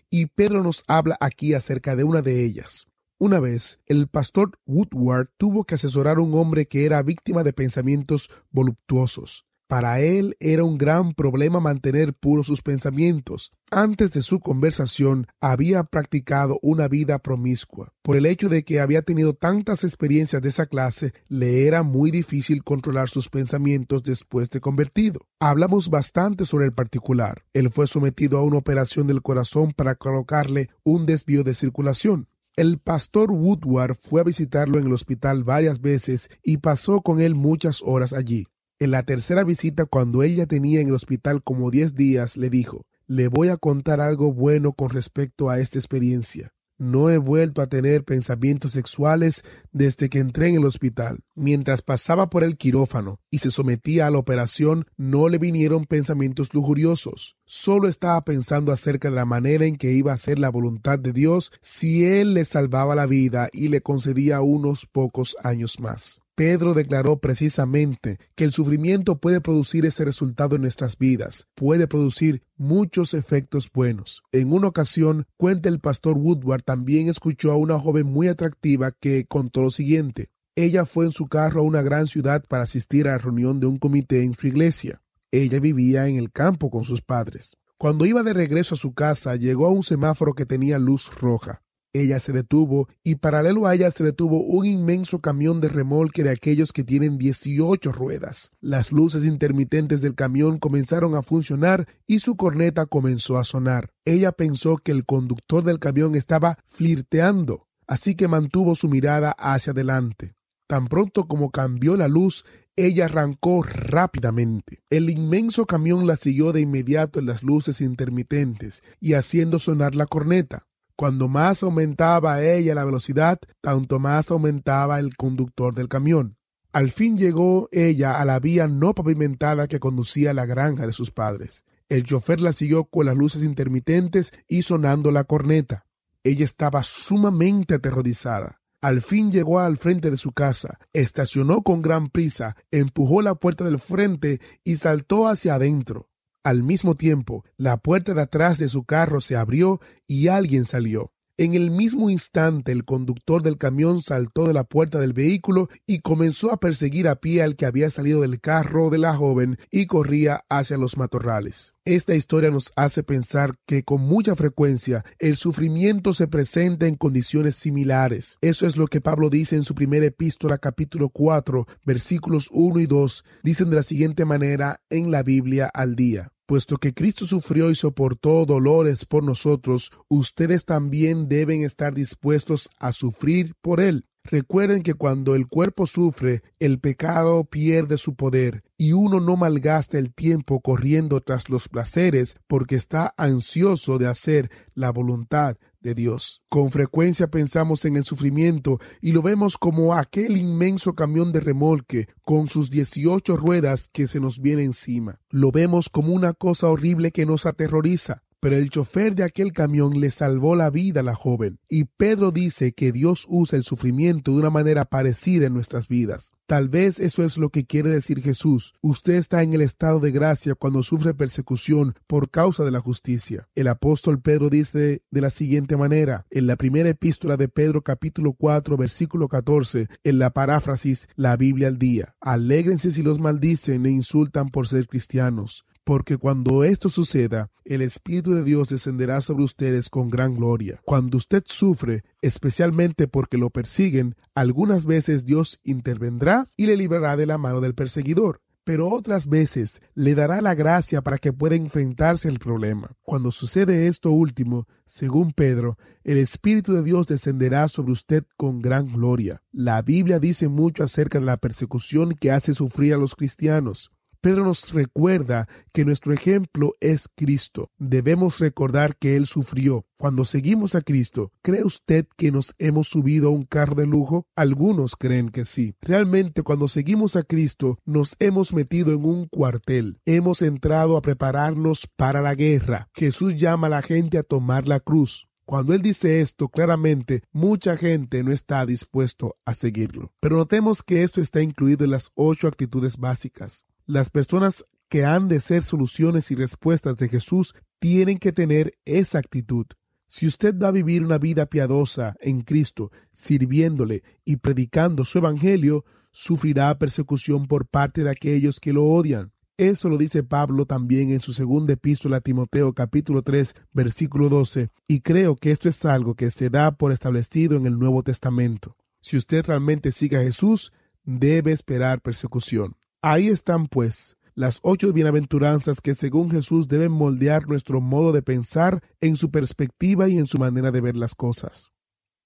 y 0.10 0.26
Pedro 0.26 0.62
nos 0.62 0.84
habla 0.86 1.16
aquí 1.20 1.54
acerca 1.54 1.96
de 1.96 2.04
una 2.04 2.20
de 2.20 2.44
ellas. 2.44 2.86
Una 3.18 3.40
vez, 3.40 3.78
el 3.86 4.08
pastor 4.08 4.58
Woodward 4.66 5.28
tuvo 5.38 5.64
que 5.64 5.76
asesorar 5.76 6.18
a 6.18 6.20
un 6.20 6.34
hombre 6.34 6.66
que 6.66 6.84
era 6.84 7.02
víctima 7.02 7.42
de 7.42 7.52
pensamientos 7.52 8.28
voluptuosos. 8.50 9.46
Para 9.66 10.00
él 10.00 10.36
era 10.38 10.64
un 10.64 10.76
gran 10.76 11.14
problema 11.14 11.58
mantener 11.58 12.12
puros 12.12 12.46
sus 12.46 12.60
pensamientos. 12.60 13.52
Antes 13.70 14.12
de 14.12 14.20
su 14.20 14.40
conversación 14.40 15.26
había 15.40 15.84
practicado 15.84 16.58
una 16.60 16.88
vida 16.88 17.18
promiscua. 17.20 17.92
Por 18.02 18.16
el 18.16 18.26
hecho 18.26 18.50
de 18.50 18.64
que 18.64 18.80
había 18.80 19.00
tenido 19.00 19.32
tantas 19.32 19.82
experiencias 19.84 20.42
de 20.42 20.50
esa 20.50 20.66
clase, 20.66 21.14
le 21.28 21.66
era 21.66 21.82
muy 21.82 22.10
difícil 22.10 22.64
controlar 22.64 23.08
sus 23.08 23.30
pensamientos 23.30 24.02
después 24.02 24.50
de 24.50 24.60
convertido. 24.60 25.20
Hablamos 25.40 25.88
bastante 25.88 26.44
sobre 26.44 26.66
el 26.66 26.72
particular. 26.72 27.44
Él 27.54 27.70
fue 27.70 27.86
sometido 27.86 28.38
a 28.38 28.42
una 28.42 28.58
operación 28.58 29.06
del 29.06 29.22
corazón 29.22 29.72
para 29.72 29.94
colocarle 29.94 30.68
un 30.84 31.06
desvío 31.06 31.44
de 31.44 31.54
circulación. 31.54 32.28
El 32.54 32.78
pastor 32.78 33.30
Woodward 33.30 33.96
fue 33.96 34.20
a 34.20 34.24
visitarlo 34.24 34.78
en 34.78 34.86
el 34.86 34.92
hospital 34.92 35.44
varias 35.44 35.80
veces 35.80 36.28
y 36.42 36.58
pasó 36.58 37.00
con 37.00 37.18
él 37.18 37.34
muchas 37.34 37.80
horas 37.82 38.12
allí. 38.12 38.46
En 38.82 38.90
la 38.90 39.04
tercera 39.04 39.44
visita, 39.44 39.84
cuando 39.84 40.24
ella 40.24 40.46
tenía 40.46 40.80
en 40.80 40.88
el 40.88 40.94
hospital 40.94 41.44
como 41.44 41.70
diez 41.70 41.94
días, 41.94 42.36
le 42.36 42.50
dijo, 42.50 42.84
le 43.06 43.28
voy 43.28 43.48
a 43.48 43.56
contar 43.56 44.00
algo 44.00 44.32
bueno 44.32 44.72
con 44.72 44.90
respecto 44.90 45.50
a 45.50 45.60
esta 45.60 45.78
experiencia. 45.78 46.52
No 46.78 47.08
he 47.08 47.16
vuelto 47.16 47.62
a 47.62 47.68
tener 47.68 48.02
pensamientos 48.02 48.72
sexuales 48.72 49.44
desde 49.70 50.08
que 50.10 50.18
entré 50.18 50.48
en 50.48 50.56
el 50.56 50.64
hospital. 50.64 51.20
Mientras 51.36 51.80
pasaba 51.80 52.28
por 52.28 52.42
el 52.42 52.56
quirófano 52.56 53.20
y 53.30 53.38
se 53.38 53.50
sometía 53.50 54.08
a 54.08 54.10
la 54.10 54.18
operación, 54.18 54.86
no 54.96 55.28
le 55.28 55.38
vinieron 55.38 55.86
pensamientos 55.86 56.52
lujuriosos. 56.52 57.36
Solo 57.44 57.86
estaba 57.86 58.24
pensando 58.24 58.72
acerca 58.72 59.10
de 59.10 59.14
la 59.14 59.24
manera 59.24 59.64
en 59.64 59.76
que 59.76 59.92
iba 59.92 60.12
a 60.12 60.18
ser 60.18 60.40
la 60.40 60.50
voluntad 60.50 60.98
de 60.98 61.12
Dios 61.12 61.52
si 61.60 62.04
Él 62.04 62.34
le 62.34 62.44
salvaba 62.44 62.96
la 62.96 63.06
vida 63.06 63.48
y 63.52 63.68
le 63.68 63.80
concedía 63.80 64.40
unos 64.40 64.86
pocos 64.86 65.36
años 65.44 65.78
más. 65.78 66.21
Pedro 66.42 66.74
declaró 66.74 67.20
precisamente 67.20 68.18
que 68.34 68.42
el 68.42 68.50
sufrimiento 68.50 69.18
puede 69.18 69.40
producir 69.40 69.86
ese 69.86 70.04
resultado 70.04 70.56
en 70.56 70.62
nuestras 70.62 70.98
vidas, 70.98 71.46
puede 71.54 71.86
producir 71.86 72.42
muchos 72.56 73.14
efectos 73.14 73.70
buenos. 73.72 74.24
En 74.32 74.52
una 74.52 74.66
ocasión, 74.66 75.28
cuenta 75.36 75.68
el 75.68 75.78
pastor 75.78 76.18
Woodward, 76.18 76.62
también 76.62 77.08
escuchó 77.08 77.52
a 77.52 77.56
una 77.56 77.78
joven 77.78 78.06
muy 78.06 78.26
atractiva 78.26 78.90
que 78.90 79.24
contó 79.24 79.62
lo 79.62 79.70
siguiente. 79.70 80.30
Ella 80.56 80.84
fue 80.84 81.04
en 81.04 81.12
su 81.12 81.28
carro 81.28 81.60
a 81.60 81.64
una 81.64 81.80
gran 81.80 82.08
ciudad 82.08 82.44
para 82.48 82.64
asistir 82.64 83.06
a 83.06 83.12
la 83.12 83.18
reunión 83.18 83.60
de 83.60 83.66
un 83.66 83.78
comité 83.78 84.24
en 84.24 84.34
su 84.34 84.48
iglesia. 84.48 85.00
Ella 85.30 85.60
vivía 85.60 86.08
en 86.08 86.16
el 86.16 86.32
campo 86.32 86.70
con 86.70 86.82
sus 86.82 87.02
padres. 87.02 87.56
Cuando 87.78 88.04
iba 88.04 88.24
de 88.24 88.32
regreso 88.32 88.74
a 88.74 88.78
su 88.78 88.94
casa, 88.94 89.36
llegó 89.36 89.68
a 89.68 89.70
un 89.70 89.84
semáforo 89.84 90.34
que 90.34 90.44
tenía 90.44 90.80
luz 90.80 91.08
roja. 91.20 91.62
Ella 91.94 92.20
se 92.20 92.32
detuvo 92.32 92.88
y 93.04 93.16
paralelo 93.16 93.66
a 93.66 93.74
ella 93.74 93.90
se 93.90 94.02
detuvo 94.02 94.42
un 94.42 94.64
inmenso 94.64 95.20
camión 95.20 95.60
de 95.60 95.68
remolque 95.68 96.24
de 96.24 96.30
aquellos 96.30 96.72
que 96.72 96.84
tienen 96.84 97.18
18 97.18 97.92
ruedas. 97.92 98.52
Las 98.62 98.92
luces 98.92 99.26
intermitentes 99.26 100.00
del 100.00 100.14
camión 100.14 100.58
comenzaron 100.58 101.14
a 101.14 101.22
funcionar 101.22 101.86
y 102.06 102.20
su 102.20 102.36
corneta 102.36 102.86
comenzó 102.86 103.36
a 103.36 103.44
sonar. 103.44 103.92
Ella 104.06 104.32
pensó 104.32 104.78
que 104.78 104.92
el 104.92 105.04
conductor 105.04 105.64
del 105.64 105.80
camión 105.80 106.14
estaba 106.14 106.58
flirteando, 106.66 107.66
así 107.86 108.14
que 108.14 108.26
mantuvo 108.26 108.74
su 108.74 108.88
mirada 108.88 109.32
hacia 109.32 109.72
adelante. 109.72 110.34
Tan 110.66 110.86
pronto 110.86 111.28
como 111.28 111.50
cambió 111.50 111.98
la 111.98 112.08
luz, 112.08 112.46
ella 112.74 113.04
arrancó 113.04 113.62
rápidamente. 113.62 114.80
El 114.88 115.10
inmenso 115.10 115.66
camión 115.66 116.06
la 116.06 116.16
siguió 116.16 116.52
de 116.52 116.62
inmediato 116.62 117.18
en 117.18 117.26
las 117.26 117.42
luces 117.42 117.82
intermitentes 117.82 118.82
y 118.98 119.12
haciendo 119.12 119.58
sonar 119.58 119.94
la 119.94 120.06
corneta. 120.06 120.66
Cuando 120.96 121.28
más 121.28 121.62
aumentaba 121.62 122.42
ella 122.42 122.74
la 122.74 122.84
velocidad, 122.84 123.38
tanto 123.60 123.98
más 123.98 124.30
aumentaba 124.30 124.98
el 124.98 125.16
conductor 125.16 125.74
del 125.74 125.88
camión. 125.88 126.36
Al 126.72 126.90
fin 126.90 127.16
llegó 127.16 127.68
ella 127.70 128.20
a 128.20 128.24
la 128.24 128.38
vía 128.40 128.66
no 128.66 128.94
pavimentada 128.94 129.68
que 129.68 129.80
conducía 129.80 130.30
a 130.30 130.34
la 130.34 130.46
granja 130.46 130.86
de 130.86 130.92
sus 130.92 131.10
padres. 131.10 131.64
El 131.88 132.04
chofer 132.04 132.40
la 132.40 132.52
siguió 132.52 132.84
con 132.84 133.06
las 133.06 133.16
luces 133.16 133.42
intermitentes 133.44 134.32
y 134.48 134.62
sonando 134.62 135.10
la 135.10 135.24
corneta. 135.24 135.84
Ella 136.24 136.44
estaba 136.44 136.82
sumamente 136.82 137.74
aterrorizada. 137.74 138.60
Al 138.80 139.02
fin 139.02 139.30
llegó 139.30 139.60
al 139.60 139.76
frente 139.76 140.10
de 140.10 140.16
su 140.16 140.32
casa, 140.32 140.78
estacionó 140.92 141.62
con 141.62 141.82
gran 141.82 142.08
prisa, 142.08 142.56
empujó 142.70 143.22
la 143.22 143.34
puerta 143.34 143.64
del 143.64 143.78
frente 143.78 144.40
y 144.64 144.76
saltó 144.76 145.28
hacia 145.28 145.54
adentro. 145.54 146.08
Al 146.44 146.64
mismo 146.64 146.96
tiempo, 146.96 147.44
la 147.56 147.76
puerta 147.76 148.14
de 148.14 148.22
atrás 148.22 148.58
de 148.58 148.68
su 148.68 148.84
carro 148.84 149.20
se 149.20 149.36
abrió 149.36 149.80
y 150.08 150.26
alguien 150.26 150.64
salió. 150.64 151.11
En 151.38 151.54
el 151.54 151.70
mismo 151.70 152.10
instante 152.10 152.72
el 152.72 152.84
conductor 152.84 153.42
del 153.42 153.56
camión 153.56 154.02
saltó 154.02 154.46
de 154.46 154.52
la 154.52 154.64
puerta 154.64 155.00
del 155.00 155.14
vehículo 155.14 155.70
y 155.86 156.00
comenzó 156.00 156.52
a 156.52 156.60
perseguir 156.60 157.08
a 157.08 157.16
pie 157.16 157.42
al 157.42 157.56
que 157.56 157.64
había 157.64 157.88
salido 157.88 158.20
del 158.20 158.38
carro 158.38 158.90
de 158.90 158.98
la 158.98 159.16
joven 159.16 159.56
y 159.70 159.86
corría 159.86 160.44
hacia 160.50 160.76
los 160.76 160.98
matorrales. 160.98 161.72
Esta 161.86 162.14
historia 162.14 162.50
nos 162.50 162.70
hace 162.76 163.02
pensar 163.02 163.54
que 163.66 163.82
con 163.82 164.02
mucha 164.02 164.36
frecuencia 164.36 165.06
el 165.18 165.38
sufrimiento 165.38 166.12
se 166.12 166.28
presenta 166.28 166.86
en 166.86 166.96
condiciones 166.96 167.56
similares. 167.56 168.36
Eso 168.42 168.66
es 168.66 168.76
lo 168.76 168.86
que 168.86 169.00
Pablo 169.00 169.30
dice 169.30 169.56
en 169.56 169.62
su 169.62 169.74
primera 169.74 170.04
epístola 170.04 170.58
capítulo 170.58 171.08
4 171.08 171.66
versículos 171.82 172.50
1 172.52 172.78
y 172.78 172.86
2. 172.86 173.24
Dicen 173.42 173.70
de 173.70 173.76
la 173.76 173.82
siguiente 173.82 174.26
manera 174.26 174.82
en 174.90 175.10
la 175.10 175.22
Biblia 175.22 175.70
al 175.72 175.96
día 175.96 176.30
puesto 176.52 176.76
que 176.76 176.92
Cristo 176.92 177.24
sufrió 177.24 177.70
y 177.70 177.74
soportó 177.74 178.44
dolores 178.44 179.06
por 179.06 179.24
nosotros, 179.24 179.90
ustedes 180.08 180.66
también 180.66 181.26
deben 181.26 181.64
estar 181.64 181.94
dispuestos 181.94 182.68
a 182.78 182.92
sufrir 182.92 183.54
por 183.62 183.80
Él. 183.80 184.04
Recuerden 184.22 184.82
que 184.82 184.92
cuando 184.92 185.34
el 185.34 185.48
cuerpo 185.48 185.86
sufre, 185.86 186.42
el 186.60 186.78
pecado 186.78 187.44
pierde 187.44 187.96
su 187.96 188.16
poder 188.16 188.64
y 188.76 188.92
uno 188.92 189.18
no 189.18 189.38
malgasta 189.38 189.96
el 189.96 190.12
tiempo 190.12 190.60
corriendo 190.60 191.22
tras 191.22 191.48
los 191.48 191.70
placeres 191.70 192.36
porque 192.48 192.74
está 192.74 193.14
ansioso 193.16 193.96
de 193.96 194.08
hacer 194.08 194.50
la 194.74 194.90
voluntad 194.90 195.56
de 195.82 195.94
Dios. 195.94 196.42
Con 196.48 196.70
frecuencia 196.70 197.28
pensamos 197.28 197.84
en 197.84 197.96
el 197.96 198.04
sufrimiento 198.04 198.78
y 199.00 199.12
lo 199.12 199.22
vemos 199.22 199.58
como 199.58 199.94
aquel 199.94 200.36
inmenso 200.36 200.94
camión 200.94 201.32
de 201.32 201.40
remolque 201.40 202.08
con 202.22 202.48
sus 202.48 202.70
18 202.70 203.36
ruedas 203.36 203.88
que 203.92 204.06
se 204.06 204.20
nos 204.20 204.40
viene 204.40 204.64
encima. 204.64 205.20
Lo 205.30 205.50
vemos 205.50 205.88
como 205.88 206.12
una 206.12 206.32
cosa 206.32 206.68
horrible 206.68 207.12
que 207.12 207.26
nos 207.26 207.46
aterroriza 207.46 208.22
pero 208.42 208.56
el 208.56 208.70
chofer 208.70 209.14
de 209.14 209.22
aquel 209.22 209.52
camión 209.52 210.00
le 210.00 210.10
salvó 210.10 210.56
la 210.56 210.68
vida 210.68 210.98
a 210.98 211.04
la 211.04 211.14
joven. 211.14 211.60
Y 211.68 211.84
Pedro 211.84 212.32
dice 212.32 212.72
que 212.72 212.90
Dios 212.90 213.24
usa 213.28 213.56
el 213.56 213.62
sufrimiento 213.62 214.32
de 214.32 214.38
una 214.38 214.50
manera 214.50 214.84
parecida 214.84 215.46
en 215.46 215.54
nuestras 215.54 215.86
vidas. 215.86 216.32
Tal 216.46 216.68
vez 216.68 216.98
eso 216.98 217.22
es 217.22 217.38
lo 217.38 217.50
que 217.50 217.66
quiere 217.66 217.88
decir 217.88 218.20
Jesús. 218.20 218.74
Usted 218.80 219.14
está 219.14 219.44
en 219.44 219.54
el 219.54 219.60
estado 219.60 220.00
de 220.00 220.10
gracia 220.10 220.56
cuando 220.56 220.82
sufre 220.82 221.14
persecución 221.14 221.94
por 222.08 222.30
causa 222.30 222.64
de 222.64 222.72
la 222.72 222.80
justicia. 222.80 223.46
El 223.54 223.68
apóstol 223.68 224.20
Pedro 224.20 224.50
dice 224.50 225.02
de 225.08 225.20
la 225.20 225.30
siguiente 225.30 225.76
manera, 225.76 226.26
en 226.28 226.48
la 226.48 226.56
primera 226.56 226.88
epístola 226.88 227.36
de 227.36 227.46
Pedro 227.46 227.82
capítulo 227.82 228.32
4 228.32 228.76
versículo 228.76 229.28
14, 229.28 229.86
en 230.02 230.18
la 230.18 230.30
paráfrasis 230.30 231.06
La 231.14 231.36
Biblia 231.36 231.68
al 231.68 231.78
día. 231.78 232.16
Alégrense 232.20 232.90
si 232.90 233.04
los 233.04 233.20
maldicen 233.20 233.86
e 233.86 233.90
insultan 233.90 234.48
por 234.48 234.66
ser 234.66 234.88
cristianos 234.88 235.64
porque 235.84 236.16
cuando 236.16 236.64
esto 236.64 236.88
suceda, 236.88 237.50
el 237.64 237.82
Espíritu 237.82 238.32
de 238.32 238.44
Dios 238.44 238.68
descenderá 238.68 239.20
sobre 239.20 239.44
ustedes 239.44 239.88
con 239.88 240.10
gran 240.10 240.34
gloria. 240.34 240.80
Cuando 240.84 241.16
usted 241.16 241.42
sufre, 241.46 242.04
especialmente 242.20 243.08
porque 243.08 243.38
lo 243.38 243.50
persiguen, 243.50 244.14
algunas 244.34 244.84
veces 244.84 245.24
Dios 245.24 245.60
intervendrá 245.62 246.48
y 246.56 246.66
le 246.66 246.76
librará 246.76 247.16
de 247.16 247.26
la 247.26 247.38
mano 247.38 247.60
del 247.60 247.74
perseguidor 247.74 248.40
pero 248.64 248.88
otras 248.88 249.28
veces 249.28 249.82
le 249.94 250.14
dará 250.14 250.40
la 250.40 250.54
gracia 250.54 251.02
para 251.02 251.18
que 251.18 251.32
pueda 251.32 251.56
enfrentarse 251.56 252.28
al 252.28 252.38
problema. 252.38 252.92
Cuando 253.02 253.32
sucede 253.32 253.88
esto 253.88 254.10
último, 254.10 254.68
según 254.86 255.32
Pedro, 255.32 255.78
el 256.04 256.18
Espíritu 256.18 256.72
de 256.72 256.82
Dios 256.82 257.06
descenderá 257.06 257.68
sobre 257.68 257.92
usted 257.92 258.24
con 258.36 258.60
gran 258.60 258.92
gloria. 258.92 259.42
La 259.50 259.82
Biblia 259.82 260.18
dice 260.18 260.48
mucho 260.48 260.84
acerca 260.84 261.18
de 261.18 261.26
la 261.26 261.38
persecución 261.38 262.14
que 262.14 262.30
hace 262.30 262.54
sufrir 262.54 262.94
a 262.94 262.98
los 262.98 263.16
cristianos. 263.16 263.90
Pedro 264.22 264.44
nos 264.44 264.72
recuerda 264.72 265.48
que 265.72 265.84
nuestro 265.84 266.14
ejemplo 266.14 266.76
es 266.78 267.08
Cristo. 267.16 267.72
Debemos 267.76 268.38
recordar 268.38 268.96
que 268.96 269.16
Él 269.16 269.26
sufrió. 269.26 269.84
Cuando 269.96 270.24
seguimos 270.24 270.76
a 270.76 270.82
Cristo, 270.82 271.32
¿cree 271.42 271.64
usted 271.64 272.06
que 272.16 272.30
nos 272.30 272.54
hemos 272.58 272.86
subido 272.86 273.26
a 273.26 273.32
un 273.32 273.42
carro 273.42 273.74
de 273.74 273.84
lujo? 273.84 274.28
Algunos 274.36 274.94
creen 274.94 275.30
que 275.30 275.44
sí. 275.44 275.74
Realmente 275.80 276.44
cuando 276.44 276.68
seguimos 276.68 277.16
a 277.16 277.24
Cristo, 277.24 277.80
nos 277.84 278.14
hemos 278.20 278.54
metido 278.54 278.92
en 278.92 279.04
un 279.04 279.26
cuartel. 279.26 279.98
Hemos 280.06 280.40
entrado 280.42 280.96
a 280.96 281.02
prepararnos 281.02 281.88
para 281.96 282.22
la 282.22 282.36
guerra. 282.36 282.90
Jesús 282.94 283.34
llama 283.34 283.66
a 283.66 283.70
la 283.70 283.82
gente 283.82 284.18
a 284.18 284.22
tomar 284.22 284.68
la 284.68 284.78
cruz. 284.78 285.26
Cuando 285.44 285.74
él 285.74 285.82
dice 285.82 286.20
esto, 286.20 286.48
claramente 286.48 287.24
mucha 287.32 287.76
gente 287.76 288.22
no 288.22 288.30
está 288.30 288.64
dispuesto 288.66 289.34
a 289.44 289.54
seguirlo. 289.54 290.12
Pero 290.20 290.36
notemos 290.36 290.84
que 290.84 291.02
esto 291.02 291.20
está 291.20 291.42
incluido 291.42 291.84
en 291.84 291.90
las 291.90 292.12
ocho 292.14 292.46
actitudes 292.46 292.96
básicas. 292.98 293.66
Las 293.86 294.10
personas 294.10 294.64
que 294.88 295.04
han 295.04 295.28
de 295.28 295.40
ser 295.40 295.62
soluciones 295.62 296.30
y 296.30 296.34
respuestas 296.34 296.96
de 296.96 297.08
Jesús 297.08 297.54
tienen 297.78 298.18
que 298.18 298.32
tener 298.32 298.74
esa 298.84 299.18
actitud. 299.18 299.66
Si 300.06 300.26
usted 300.26 300.54
va 300.56 300.68
a 300.68 300.72
vivir 300.72 301.02
una 301.02 301.18
vida 301.18 301.46
piadosa 301.46 302.14
en 302.20 302.42
Cristo, 302.42 302.92
sirviéndole 303.10 304.02
y 304.24 304.36
predicando 304.36 305.04
su 305.04 305.18
Evangelio, 305.18 305.84
sufrirá 306.12 306.78
persecución 306.78 307.46
por 307.46 307.66
parte 307.66 308.04
de 308.04 308.10
aquellos 308.10 308.60
que 308.60 308.72
lo 308.72 308.84
odian. 308.84 309.32
Eso 309.56 309.88
lo 309.88 309.96
dice 309.96 310.22
Pablo 310.22 310.66
también 310.66 311.10
en 311.10 311.20
su 311.20 311.32
segunda 311.32 311.72
epístola 311.72 312.18
a 312.18 312.20
Timoteo 312.20 312.72
capítulo 312.72 313.22
3 313.22 313.54
versículo 313.72 314.28
12, 314.28 314.70
y 314.86 315.00
creo 315.00 315.36
que 315.36 315.50
esto 315.50 315.68
es 315.68 315.84
algo 315.84 316.14
que 316.14 316.30
se 316.30 316.50
da 316.50 316.72
por 316.72 316.92
establecido 316.92 317.56
en 317.56 317.66
el 317.66 317.78
Nuevo 317.78 318.02
Testamento. 318.02 318.76
Si 319.00 319.16
usted 319.16 319.46
realmente 319.46 319.90
sigue 319.90 320.18
a 320.18 320.22
Jesús, 320.22 320.72
debe 321.04 321.52
esperar 321.52 322.00
persecución. 322.00 322.76
Ahí 323.04 323.26
están, 323.26 323.66
pues, 323.66 324.16
las 324.36 324.60
ocho 324.62 324.92
bienaventuranzas 324.92 325.80
que 325.80 325.96
según 325.96 326.30
Jesús 326.30 326.68
deben 326.68 326.92
moldear 326.92 327.48
nuestro 327.48 327.80
modo 327.80 328.12
de 328.12 328.22
pensar 328.22 328.80
en 329.00 329.16
su 329.16 329.32
perspectiva 329.32 330.08
y 330.08 330.18
en 330.18 330.26
su 330.26 330.38
manera 330.38 330.70
de 330.70 330.80
ver 330.80 330.96
las 330.96 331.16
cosas. 331.16 331.72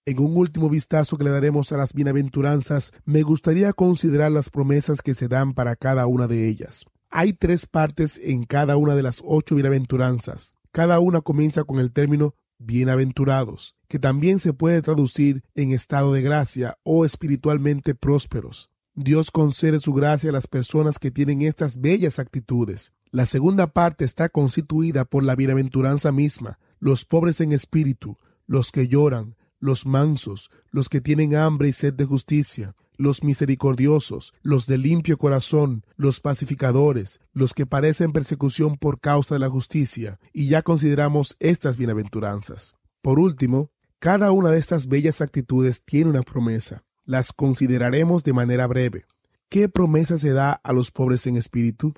En 0.04 0.20
un 0.20 0.36
último 0.36 0.68
vistazo 0.68 1.16
que 1.16 1.24
le 1.24 1.30
daremos 1.30 1.72
a 1.72 1.78
las 1.78 1.94
bienaventuranzas, 1.94 2.92
me 3.06 3.22
gustaría 3.22 3.72
considerar 3.72 4.30
las 4.32 4.50
promesas 4.50 5.00
que 5.00 5.14
se 5.14 5.28
dan 5.28 5.54
para 5.54 5.76
cada 5.76 6.06
una 6.06 6.26
de 6.26 6.46
ellas. 6.46 6.84
Hay 7.08 7.32
tres 7.32 7.64
partes 7.64 8.20
en 8.22 8.44
cada 8.44 8.76
una 8.76 8.94
de 8.94 9.02
las 9.02 9.22
ocho 9.24 9.54
bienaventuranzas. 9.54 10.54
Cada 10.72 11.00
una 11.00 11.22
comienza 11.22 11.64
con 11.64 11.78
el 11.78 11.90
término 11.90 12.34
bienaventurados, 12.58 13.74
que 13.88 13.98
también 13.98 14.40
se 14.40 14.52
puede 14.52 14.82
traducir 14.82 15.42
en 15.54 15.72
estado 15.72 16.12
de 16.12 16.20
gracia 16.20 16.76
o 16.82 17.06
espiritualmente 17.06 17.94
prósperos. 17.94 18.68
Dios 18.98 19.30
concede 19.30 19.78
su 19.78 19.92
gracia 19.92 20.30
a 20.30 20.32
las 20.32 20.46
personas 20.46 20.98
que 20.98 21.10
tienen 21.10 21.42
estas 21.42 21.82
bellas 21.82 22.18
actitudes. 22.18 22.94
La 23.10 23.26
segunda 23.26 23.66
parte 23.66 24.06
está 24.06 24.30
constituida 24.30 25.04
por 25.04 25.22
la 25.22 25.36
bienaventuranza 25.36 26.12
misma, 26.12 26.58
los 26.80 27.04
pobres 27.04 27.42
en 27.42 27.52
espíritu, 27.52 28.16
los 28.46 28.72
que 28.72 28.88
lloran, 28.88 29.36
los 29.60 29.84
mansos, 29.84 30.50
los 30.70 30.88
que 30.88 31.02
tienen 31.02 31.36
hambre 31.36 31.68
y 31.68 31.72
sed 31.74 31.92
de 31.92 32.06
justicia, 32.06 32.74
los 32.96 33.22
misericordiosos, 33.22 34.32
los 34.40 34.66
de 34.66 34.78
limpio 34.78 35.18
corazón, 35.18 35.84
los 35.96 36.20
pacificadores, 36.20 37.20
los 37.34 37.52
que 37.52 37.66
padecen 37.66 38.12
persecución 38.12 38.78
por 38.78 38.98
causa 39.00 39.34
de 39.34 39.40
la 39.40 39.50
justicia, 39.50 40.18
y 40.32 40.48
ya 40.48 40.62
consideramos 40.62 41.36
estas 41.38 41.76
bienaventuranzas. 41.76 42.76
Por 43.02 43.18
último, 43.18 43.70
cada 43.98 44.32
una 44.32 44.50
de 44.50 44.58
estas 44.58 44.88
bellas 44.88 45.20
actitudes 45.20 45.84
tiene 45.84 46.08
una 46.08 46.22
promesa 46.22 46.85
las 47.06 47.32
consideraremos 47.32 48.22
de 48.24 48.34
manera 48.34 48.66
breve. 48.66 49.06
¿Qué 49.48 49.68
promesa 49.68 50.18
se 50.18 50.32
da 50.32 50.52
a 50.52 50.72
los 50.72 50.90
pobres 50.90 51.26
en 51.26 51.36
espíritu? 51.36 51.94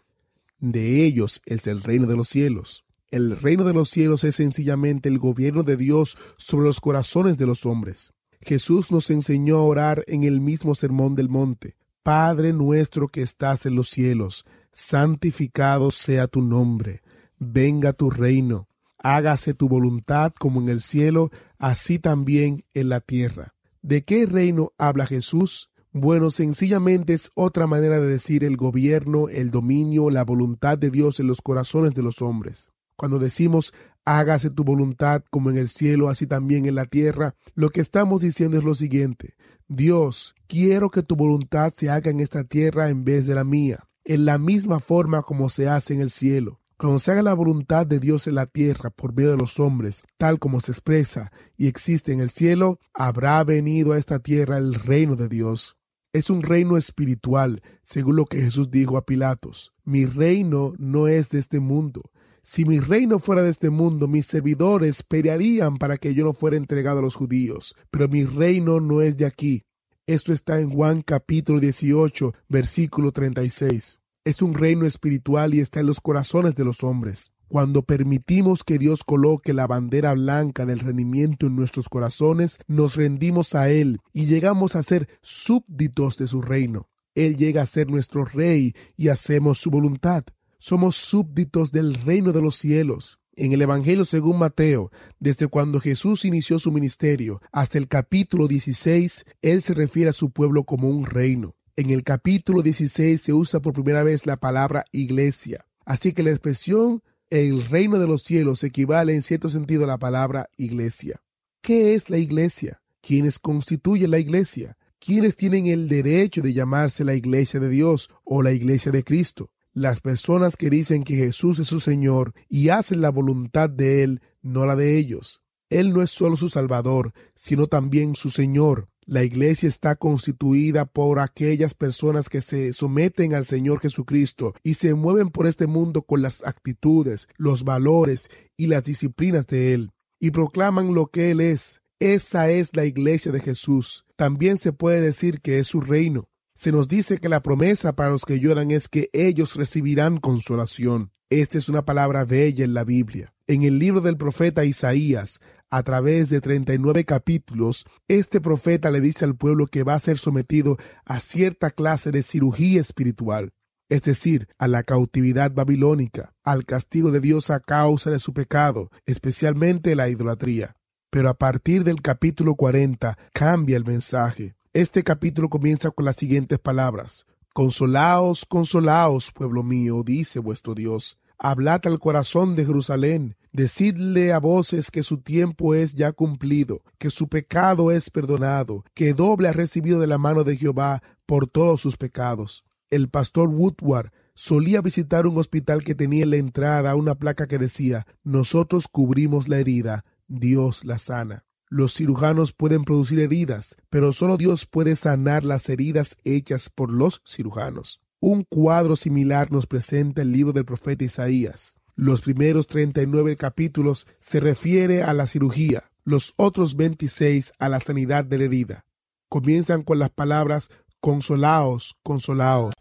De 0.61 1.05
ellos 1.05 1.43
es 1.47 1.67
el 1.67 1.83
reino 1.83 2.07
de 2.07 2.15
los 2.15 2.29
cielos. 2.29 2.85
El 3.11 3.41
reino 3.41 3.65
de 3.65 3.73
los 3.73 3.89
cielos 3.89 4.23
es 4.25 4.37
sencillamente 4.37 5.09
el 5.09 5.19
gobierno 5.19 5.63
de 5.63 5.79
Dios 5.79 6.19
sobre 6.37 6.67
los 6.67 6.79
corazones 6.79 7.39
de 7.39 7.47
los 7.47 7.65
hombres. 7.65 8.13
Jesús 8.43 8.93
nos 8.93 9.11
enseñó 9.11 9.57
a 9.57 9.63
orar 9.63 10.05
en 10.07 10.25
el 10.25 10.41
mismo 10.41 10.75
sermón 10.75 11.15
del 11.15 11.29
monte. 11.29 11.77
Padre 12.03 12.53
nuestro 12.53 13.09
que 13.09 13.23
estás 13.23 13.67
en 13.67 13.75
los 13.75 13.89
cielos, 13.89 14.45
santificado 14.73 15.91
sea 15.91 16.27
tu 16.27 16.43
nombre, 16.43 17.03
venga 17.39 17.93
tu 17.93 18.11
reino, 18.11 18.69
hágase 18.99 19.55
tu 19.55 19.69
voluntad 19.69 20.33
como 20.39 20.61
en 20.61 20.69
el 20.69 20.81
cielo, 20.81 21.31
así 21.59 21.99
también 21.99 22.65
en 22.75 22.89
la 22.91 23.01
tierra. 23.01 23.55
¿De 23.83 24.05
qué 24.05 24.27
reino 24.27 24.73
habla 24.79 25.07
Jesús? 25.07 25.71
Bueno, 25.93 26.31
sencillamente 26.31 27.15
es 27.15 27.31
otra 27.35 27.67
manera 27.67 28.01
de 28.01 28.07
decir 28.07 28.45
el 28.45 28.57
gobierno, 28.57 29.29
el 29.29 29.51
dominio, 29.51 30.11
la 30.11 30.25
voluntad 30.25 30.77
de 30.77 30.91
Dios 30.91 31.21
en 31.21 31.27
los 31.27 31.41
corazones 31.41 31.95
de 31.95 32.03
los 32.03 32.21
hombres. 32.23 32.71
Cuando 32.97 33.19
decimos 33.19 33.73
hágase 34.09 34.49
tu 34.49 34.65
voluntad 34.65 35.23
como 35.31 35.51
en 35.51 35.59
el 35.59 35.69
cielo, 35.69 36.09
así 36.09 36.27
también 36.27 36.65
en 36.65 36.75
la 36.75 36.87
tierra, 36.87 37.35
lo 37.55 37.69
que 37.69 37.83
estamos 37.83 38.23
diciendo 38.23 38.57
es 38.57 38.65
lo 38.65 38.75
siguiente. 38.75 39.35
Dios, 39.69 40.35
quiero 40.47 40.91
que 40.91 41.03
tu 41.03 41.15
voluntad 41.15 41.75
se 41.75 41.91
haga 41.91 42.11
en 42.11 42.21
esta 42.21 42.45
tierra 42.45 42.89
en 42.89 43.05
vez 43.05 43.27
de 43.27 43.35
la 43.35 43.45
mía, 43.45 43.87
en 44.05 44.25
la 44.25 44.39
misma 44.39 44.81
forma 44.81 45.23
como 45.23 45.51
se 45.51 45.69
hace 45.69 45.93
en 45.93 46.01
el 46.01 46.11
cielo. 46.11 46.59
Cuando 46.79 47.01
se 47.01 47.11
haga 47.11 47.25
la 47.25 47.35
voluntad 47.35 47.89
de 47.89 47.99
Dios 47.99 48.29
en 48.29 48.37
la 48.37 48.47
tierra 48.47 48.91
por 48.91 49.13
medio 49.13 49.33
de 49.33 49.37
los 49.37 49.59
hombres, 49.59 50.05
tal 50.17 50.39
como 50.39 50.61
se 50.61 50.71
expresa 50.71 51.33
y 51.57 51.67
existe 51.67 52.13
en 52.13 52.21
el 52.21 52.31
cielo, 52.31 52.79
habrá 52.95 53.43
venido 53.43 53.93
a 53.93 53.99
esta 53.99 54.21
tierra 54.21 54.59
el 54.59 54.75
reino 54.75 55.17
de 55.17 55.29
Dios. 55.29 55.77
Es 56.13 56.31
un 56.31 56.41
reino 56.41 56.77
espiritual, 56.77 57.63
según 57.83 58.15
lo 58.15 58.27
que 58.27 58.41
Jesús 58.41 58.71
dijo 58.71 58.97
a 58.97 59.05
Pilatos. 59.05 59.73
Mi 59.83 60.07
reino 60.07 60.73
no 60.79 61.09
es 61.09 61.31
de 61.31 61.41
este 61.41 61.59
mundo. 61.59 62.13
Si 62.45 62.65
mi 62.65 62.79
reino 62.79 63.19
fuera 63.19 63.43
de 63.43 63.51
este 63.51 63.71
mundo, 63.71 64.07
mis 64.07 64.27
servidores 64.27 65.03
pelearían 65.03 65.79
para 65.79 65.97
que 65.97 66.15
yo 66.15 66.25
no 66.25 66.33
fuera 66.33 66.57
entregado 66.57 67.01
a 67.01 67.03
los 67.03 67.17
judíos, 67.17 67.75
pero 67.91 68.07
mi 68.07 68.25
reino 68.25 68.79
no 68.79 69.03
es 69.03 69.17
de 69.17 69.27
aquí. 69.27 69.65
Esto 70.07 70.33
está 70.33 70.61
en 70.61 70.71
Juan 70.71 71.03
capítulo 71.03 71.59
18, 71.59 72.35
versículo 72.49 73.11
36 73.11 73.99
es 74.29 74.43
un 74.43 74.53
reino 74.53 74.85
espiritual 74.85 75.55
y 75.55 75.61
está 75.61 75.81
en 75.81 75.87
los 75.87 76.03
corazones 76.03 76.55
de 76.55 76.63
los 76.63 76.85
hombres. 76.85 77.33
Cuando 77.49 77.85
permitimos 77.85 78.63
que 78.63 78.77
Dios 78.77 79.03
coloque 79.03 79.55
la 79.55 79.67
bandera 79.67 80.13
blanca 80.13 80.67
del 80.67 80.81
rendimiento 80.81 81.47
en 81.47 81.57
nuestros 81.57 81.89
corazones, 81.89 82.59
nos 82.67 82.97
rendimos 82.97 83.55
a 83.55 83.71
Él 83.71 84.01
y 84.13 84.27
llegamos 84.27 84.77
a 84.77 84.83
ser 84.83 85.09
súbditos 85.23 86.19
de 86.19 86.27
su 86.27 86.43
reino. 86.43 86.91
Él 87.15 87.37
llega 87.37 87.63
a 87.63 87.67
ser 87.67 87.89
nuestro 87.91 88.27
rey 88.27 88.75
y 88.99 89.09
hacemos 89.09 89.61
su 89.61 89.71
voluntad. 89.71 90.25
Somos 90.59 90.97
súbditos 90.97 91.73
del 91.73 91.95
reino 91.95 92.35
de 92.35 92.43
los 92.43 92.57
cielos. 92.57 93.21
En 93.35 93.53
el 93.55 93.63
Evangelio 93.63 94.05
según 94.05 94.41
Mateo, 94.41 94.91
desde 95.19 95.47
cuando 95.47 95.81
Jesús 95.81 96.27
inició 96.27 96.59
su 96.59 96.71
ministerio 96.71 97.41
hasta 97.51 97.79
el 97.79 97.89
capítulo 97.89 98.47
16, 98.47 99.25
Él 99.41 99.63
se 99.63 99.73
refiere 99.73 100.11
a 100.11 100.13
su 100.13 100.33
pueblo 100.33 100.65
como 100.65 100.91
un 100.91 101.07
reino. 101.07 101.55
En 101.79 101.91
el 101.91 102.03
capítulo 102.03 102.61
16 102.61 103.23
se 103.23 103.33
usa 103.33 103.61
por 103.61 103.73
primera 103.73 104.03
vez 104.03 104.27
la 104.27 104.37
palabra 104.37 104.85
iglesia. 104.91 105.65
Así 105.85 106.13
que 106.13 106.25
la 106.25 106.31
expresión 106.31 107.05
el 107.31 107.65
reino 107.67 108.01
de 108.01 108.09
los 108.09 108.25
cielos 108.25 108.65
equivale 108.65 109.15
en 109.15 109.23
cierto 109.23 109.49
sentido 109.49 109.85
a 109.85 109.87
la 109.87 109.97
palabra 109.97 110.51
iglesia. 110.57 111.23
¿Qué 111.63 111.95
es 111.95 112.11
la 112.11 112.19
iglesia? 112.19 112.83
¿Quiénes 113.01 113.39
constituyen 113.39 114.11
la 114.11 114.19
iglesia? 114.19 114.77
¿Quiénes 114.99 115.37
tienen 115.37 115.69
el 115.69 115.89
derecho 115.89 116.43
de 116.43 116.53
llamarse 116.53 117.05
la 117.05 117.15
iglesia 117.15 117.61
de 117.61 117.69
Dios 117.69 118.11
o 118.25 118.43
la 118.43 118.51
iglesia 118.51 118.91
de 118.91 119.05
Cristo? 119.05 119.53
Las 119.73 120.01
personas 120.01 120.57
que 120.57 120.71
dicen 120.71 121.05
que 121.05 121.15
Jesús 121.15 121.61
es 121.61 121.69
su 121.69 121.79
Señor 121.79 122.35
y 122.49 122.71
hacen 122.71 123.03
la 123.03 123.11
voluntad 123.11 123.71
de 123.71 124.03
Él, 124.03 124.21
no 124.43 124.67
la 124.67 124.75
de 124.75 124.99
ellos. 124.99 125.43
Él 125.71 125.93
no 125.93 126.03
es 126.03 126.11
solo 126.11 126.37
su 126.37 126.49
Salvador, 126.49 127.13
sino 127.37 127.69
también 127.69 128.17
su 128.17 128.33
Señor. 128.33 128.89
La 129.09 129.25
iglesia 129.25 129.71
está 129.71 129.97
constituida 129.97 130.85
por 130.85 131.19
aquellas 131.19 131.73
personas 131.73 132.29
que 132.29 132.43
se 132.43 132.75
someten 132.75 133.33
al 133.33 133.47
Señor 133.47 133.81
Jesucristo 133.81 134.53
y 134.63 134.75
se 134.75 134.93
mueven 134.93 135.31
por 135.31 135.47
este 135.47 135.67
mundo 135.67 136.03
con 136.03 136.21
las 136.21 136.45
actitudes, 136.45 137.27
los 137.39 137.65
valores 137.65 138.29
y 138.59 138.67
las 138.67 138.85
disciplinas 138.85 139.47
de 139.47 139.73
Él, 139.73 139.93
y 140.21 140.31
proclaman 140.31 140.93
lo 140.93 141.07
que 141.07 141.31
Él 141.31 141.41
es. 141.41 141.81
Esa 141.99 142.51
es 142.51 142.77
la 142.77 142.85
iglesia 142.85 143.33
de 143.33 143.41
Jesús. 143.41 144.05
También 144.17 144.59
se 144.59 144.75
puede 144.75 145.01
decir 145.01 145.41
que 145.41 145.59
es 145.59 145.69
su 145.69 145.81
reino. 145.81 146.29
Se 146.55 146.71
nos 146.71 146.87
dice 146.87 147.17
que 147.17 147.31
la 147.31 147.43
promesa 147.43 147.97
para 147.97 148.11
los 148.11 148.27
que 148.27 148.41
lloran 148.41 148.71
es 148.71 148.89
que 148.89 149.09
ellos 149.15 149.57
recibirán 149.57 150.19
consolación. 150.19 151.13
Esta 151.31 151.57
es 151.57 151.71
una 151.71 151.87
palabra 151.87 152.27
bella 152.27 152.63
en 152.63 152.75
la 152.75 152.85
Biblia. 152.85 153.33
En 153.47 153.63
el 153.63 153.79
libro 153.79 154.03
del 154.03 154.19
profeta 154.19 154.67
Isaías 154.67 155.41
a 155.71 155.83
través 155.83 156.31
de 156.31 156.41
39 156.41 157.05
capítulos, 157.05 157.85
este 158.09 158.41
profeta 158.41 158.91
le 158.91 159.01
dice 159.01 159.25
al 159.25 159.37
pueblo 159.37 159.67
que 159.67 159.83
va 159.83 159.95
a 159.95 160.01
ser 160.01 160.19
sometido 160.19 160.77
a 161.05 161.21
cierta 161.21 161.71
clase 161.71 162.11
de 162.11 162.23
cirugía 162.23 162.81
espiritual, 162.81 163.53
es 163.89 164.03
decir, 164.03 164.49
a 164.59 164.69
la 164.69 164.83
cautividad 164.83 165.51
babilónica, 165.53 166.35
al 166.43 166.65
castigo 166.65 167.11
de 167.11 167.21
Dios 167.21 167.51
a 167.51 167.61
causa 167.61 168.11
de 168.11 168.19
su 168.19 168.33
pecado, 168.33 168.91
especialmente 169.07 169.95
la 169.95 170.09
idolatría. 170.09 170.77
Pero 171.11 171.31
a 171.31 171.35
partir 171.35 171.85
del 171.85 172.03
capítulo 172.03 172.55
40 172.55 173.17
cambia 173.33 173.77
el 173.77 173.85
mensaje. 173.85 174.57
Este 174.75 175.03
capítulo 175.03 175.49
comienza 175.49 175.91
con 175.91 176.05
las 176.05 176.17
siguientes 176.17 176.59
palabras. 176.59 177.27
Consolaos, 177.55 178.45
consolaos, 178.45 179.33
pueblo 179.33 179.63
mío, 179.63 180.03
dice 180.05 180.39
vuestro 180.39 180.75
Dios. 180.75 181.19
Hablad 181.39 181.81
al 181.87 181.99
corazón 181.99 182.57
de 182.57 182.67
Jerusalén 182.67 183.38
Decidle 183.53 184.33
a 184.33 184.39
voces 184.39 184.91
que 184.91 185.03
su 185.03 185.19
tiempo 185.19 185.75
es 185.75 185.95
ya 185.95 186.13
cumplido, 186.13 186.83
que 186.99 187.11
su 187.11 187.29
pecado 187.29 187.91
es 187.91 188.11
perdonado, 188.11 188.85
que 188.95 189.15
doble 189.15 189.49
ha 189.49 189.53
recibido 189.53 190.01
de 190.01 190.07
la 190.07 190.19
mano 190.19 190.45
de 190.45 190.57
Jehová 190.57 191.03
por 191.27 191.47
todos 191.47 191.81
sus 191.81 191.97
pecados. 191.97 192.65
El 192.91 193.09
pastor 193.09 193.49
Woodward 193.49 194.13
solía 194.35 194.81
visitar 194.81 195.27
un 195.27 195.39
hospital 195.39 195.83
que 195.83 195.95
tenía 195.95 196.25
en 196.25 196.31
la 196.31 196.37
entrada 196.37 196.95
una 196.95 197.17
placa 197.17 197.47
que 197.47 197.59
decía 197.59 198.07
Nosotros 198.23 198.87
cubrimos 198.87 199.49
la 199.49 199.59
herida, 199.59 200.05
Dios 200.27 200.85
la 200.85 200.99
sana. 200.99 201.45
Los 201.71 201.95
cirujanos 201.95 202.53
pueden 202.53 202.85
producir 202.85 203.19
heridas, 203.19 203.77
pero 203.91 204.13
solo 204.13 204.37
Dios 204.37 204.65
puede 204.65 204.97
sanar 204.97 205.45
las 205.45 205.69
heridas 205.69 206.17
hechas 206.25 206.71
por 206.71 206.91
los 206.91 207.21
cirujanos. 207.27 208.01
Un 208.21 208.45
cuadro 208.45 208.97
similar 208.97 209.53
nos 209.53 209.67
presenta 209.67 210.23
el 210.23 210.33
libro 210.33 210.53
del 210.53 210.65
profeta 210.65 211.05
Isaías. 211.05 211.78
Los 212.01 212.21
primeros 212.21 212.69
39 212.69 213.37
capítulos 213.37 214.07
se 214.21 214.39
refiere 214.39 215.03
a 215.03 215.13
la 215.13 215.27
cirugía, 215.27 215.91
los 216.05 216.33
otros 216.37 216.77
26 216.77 217.55
a 217.59 217.69
la 217.69 217.81
sanidad 217.81 218.25
de 218.25 218.39
la 218.39 218.45
herida. 218.45 218.85
Comienzan 219.29 219.83
con 219.83 219.99
las 219.99 220.11
palabras 220.11 220.71
consolaos, 221.01 221.97
consolaos. 222.05 222.73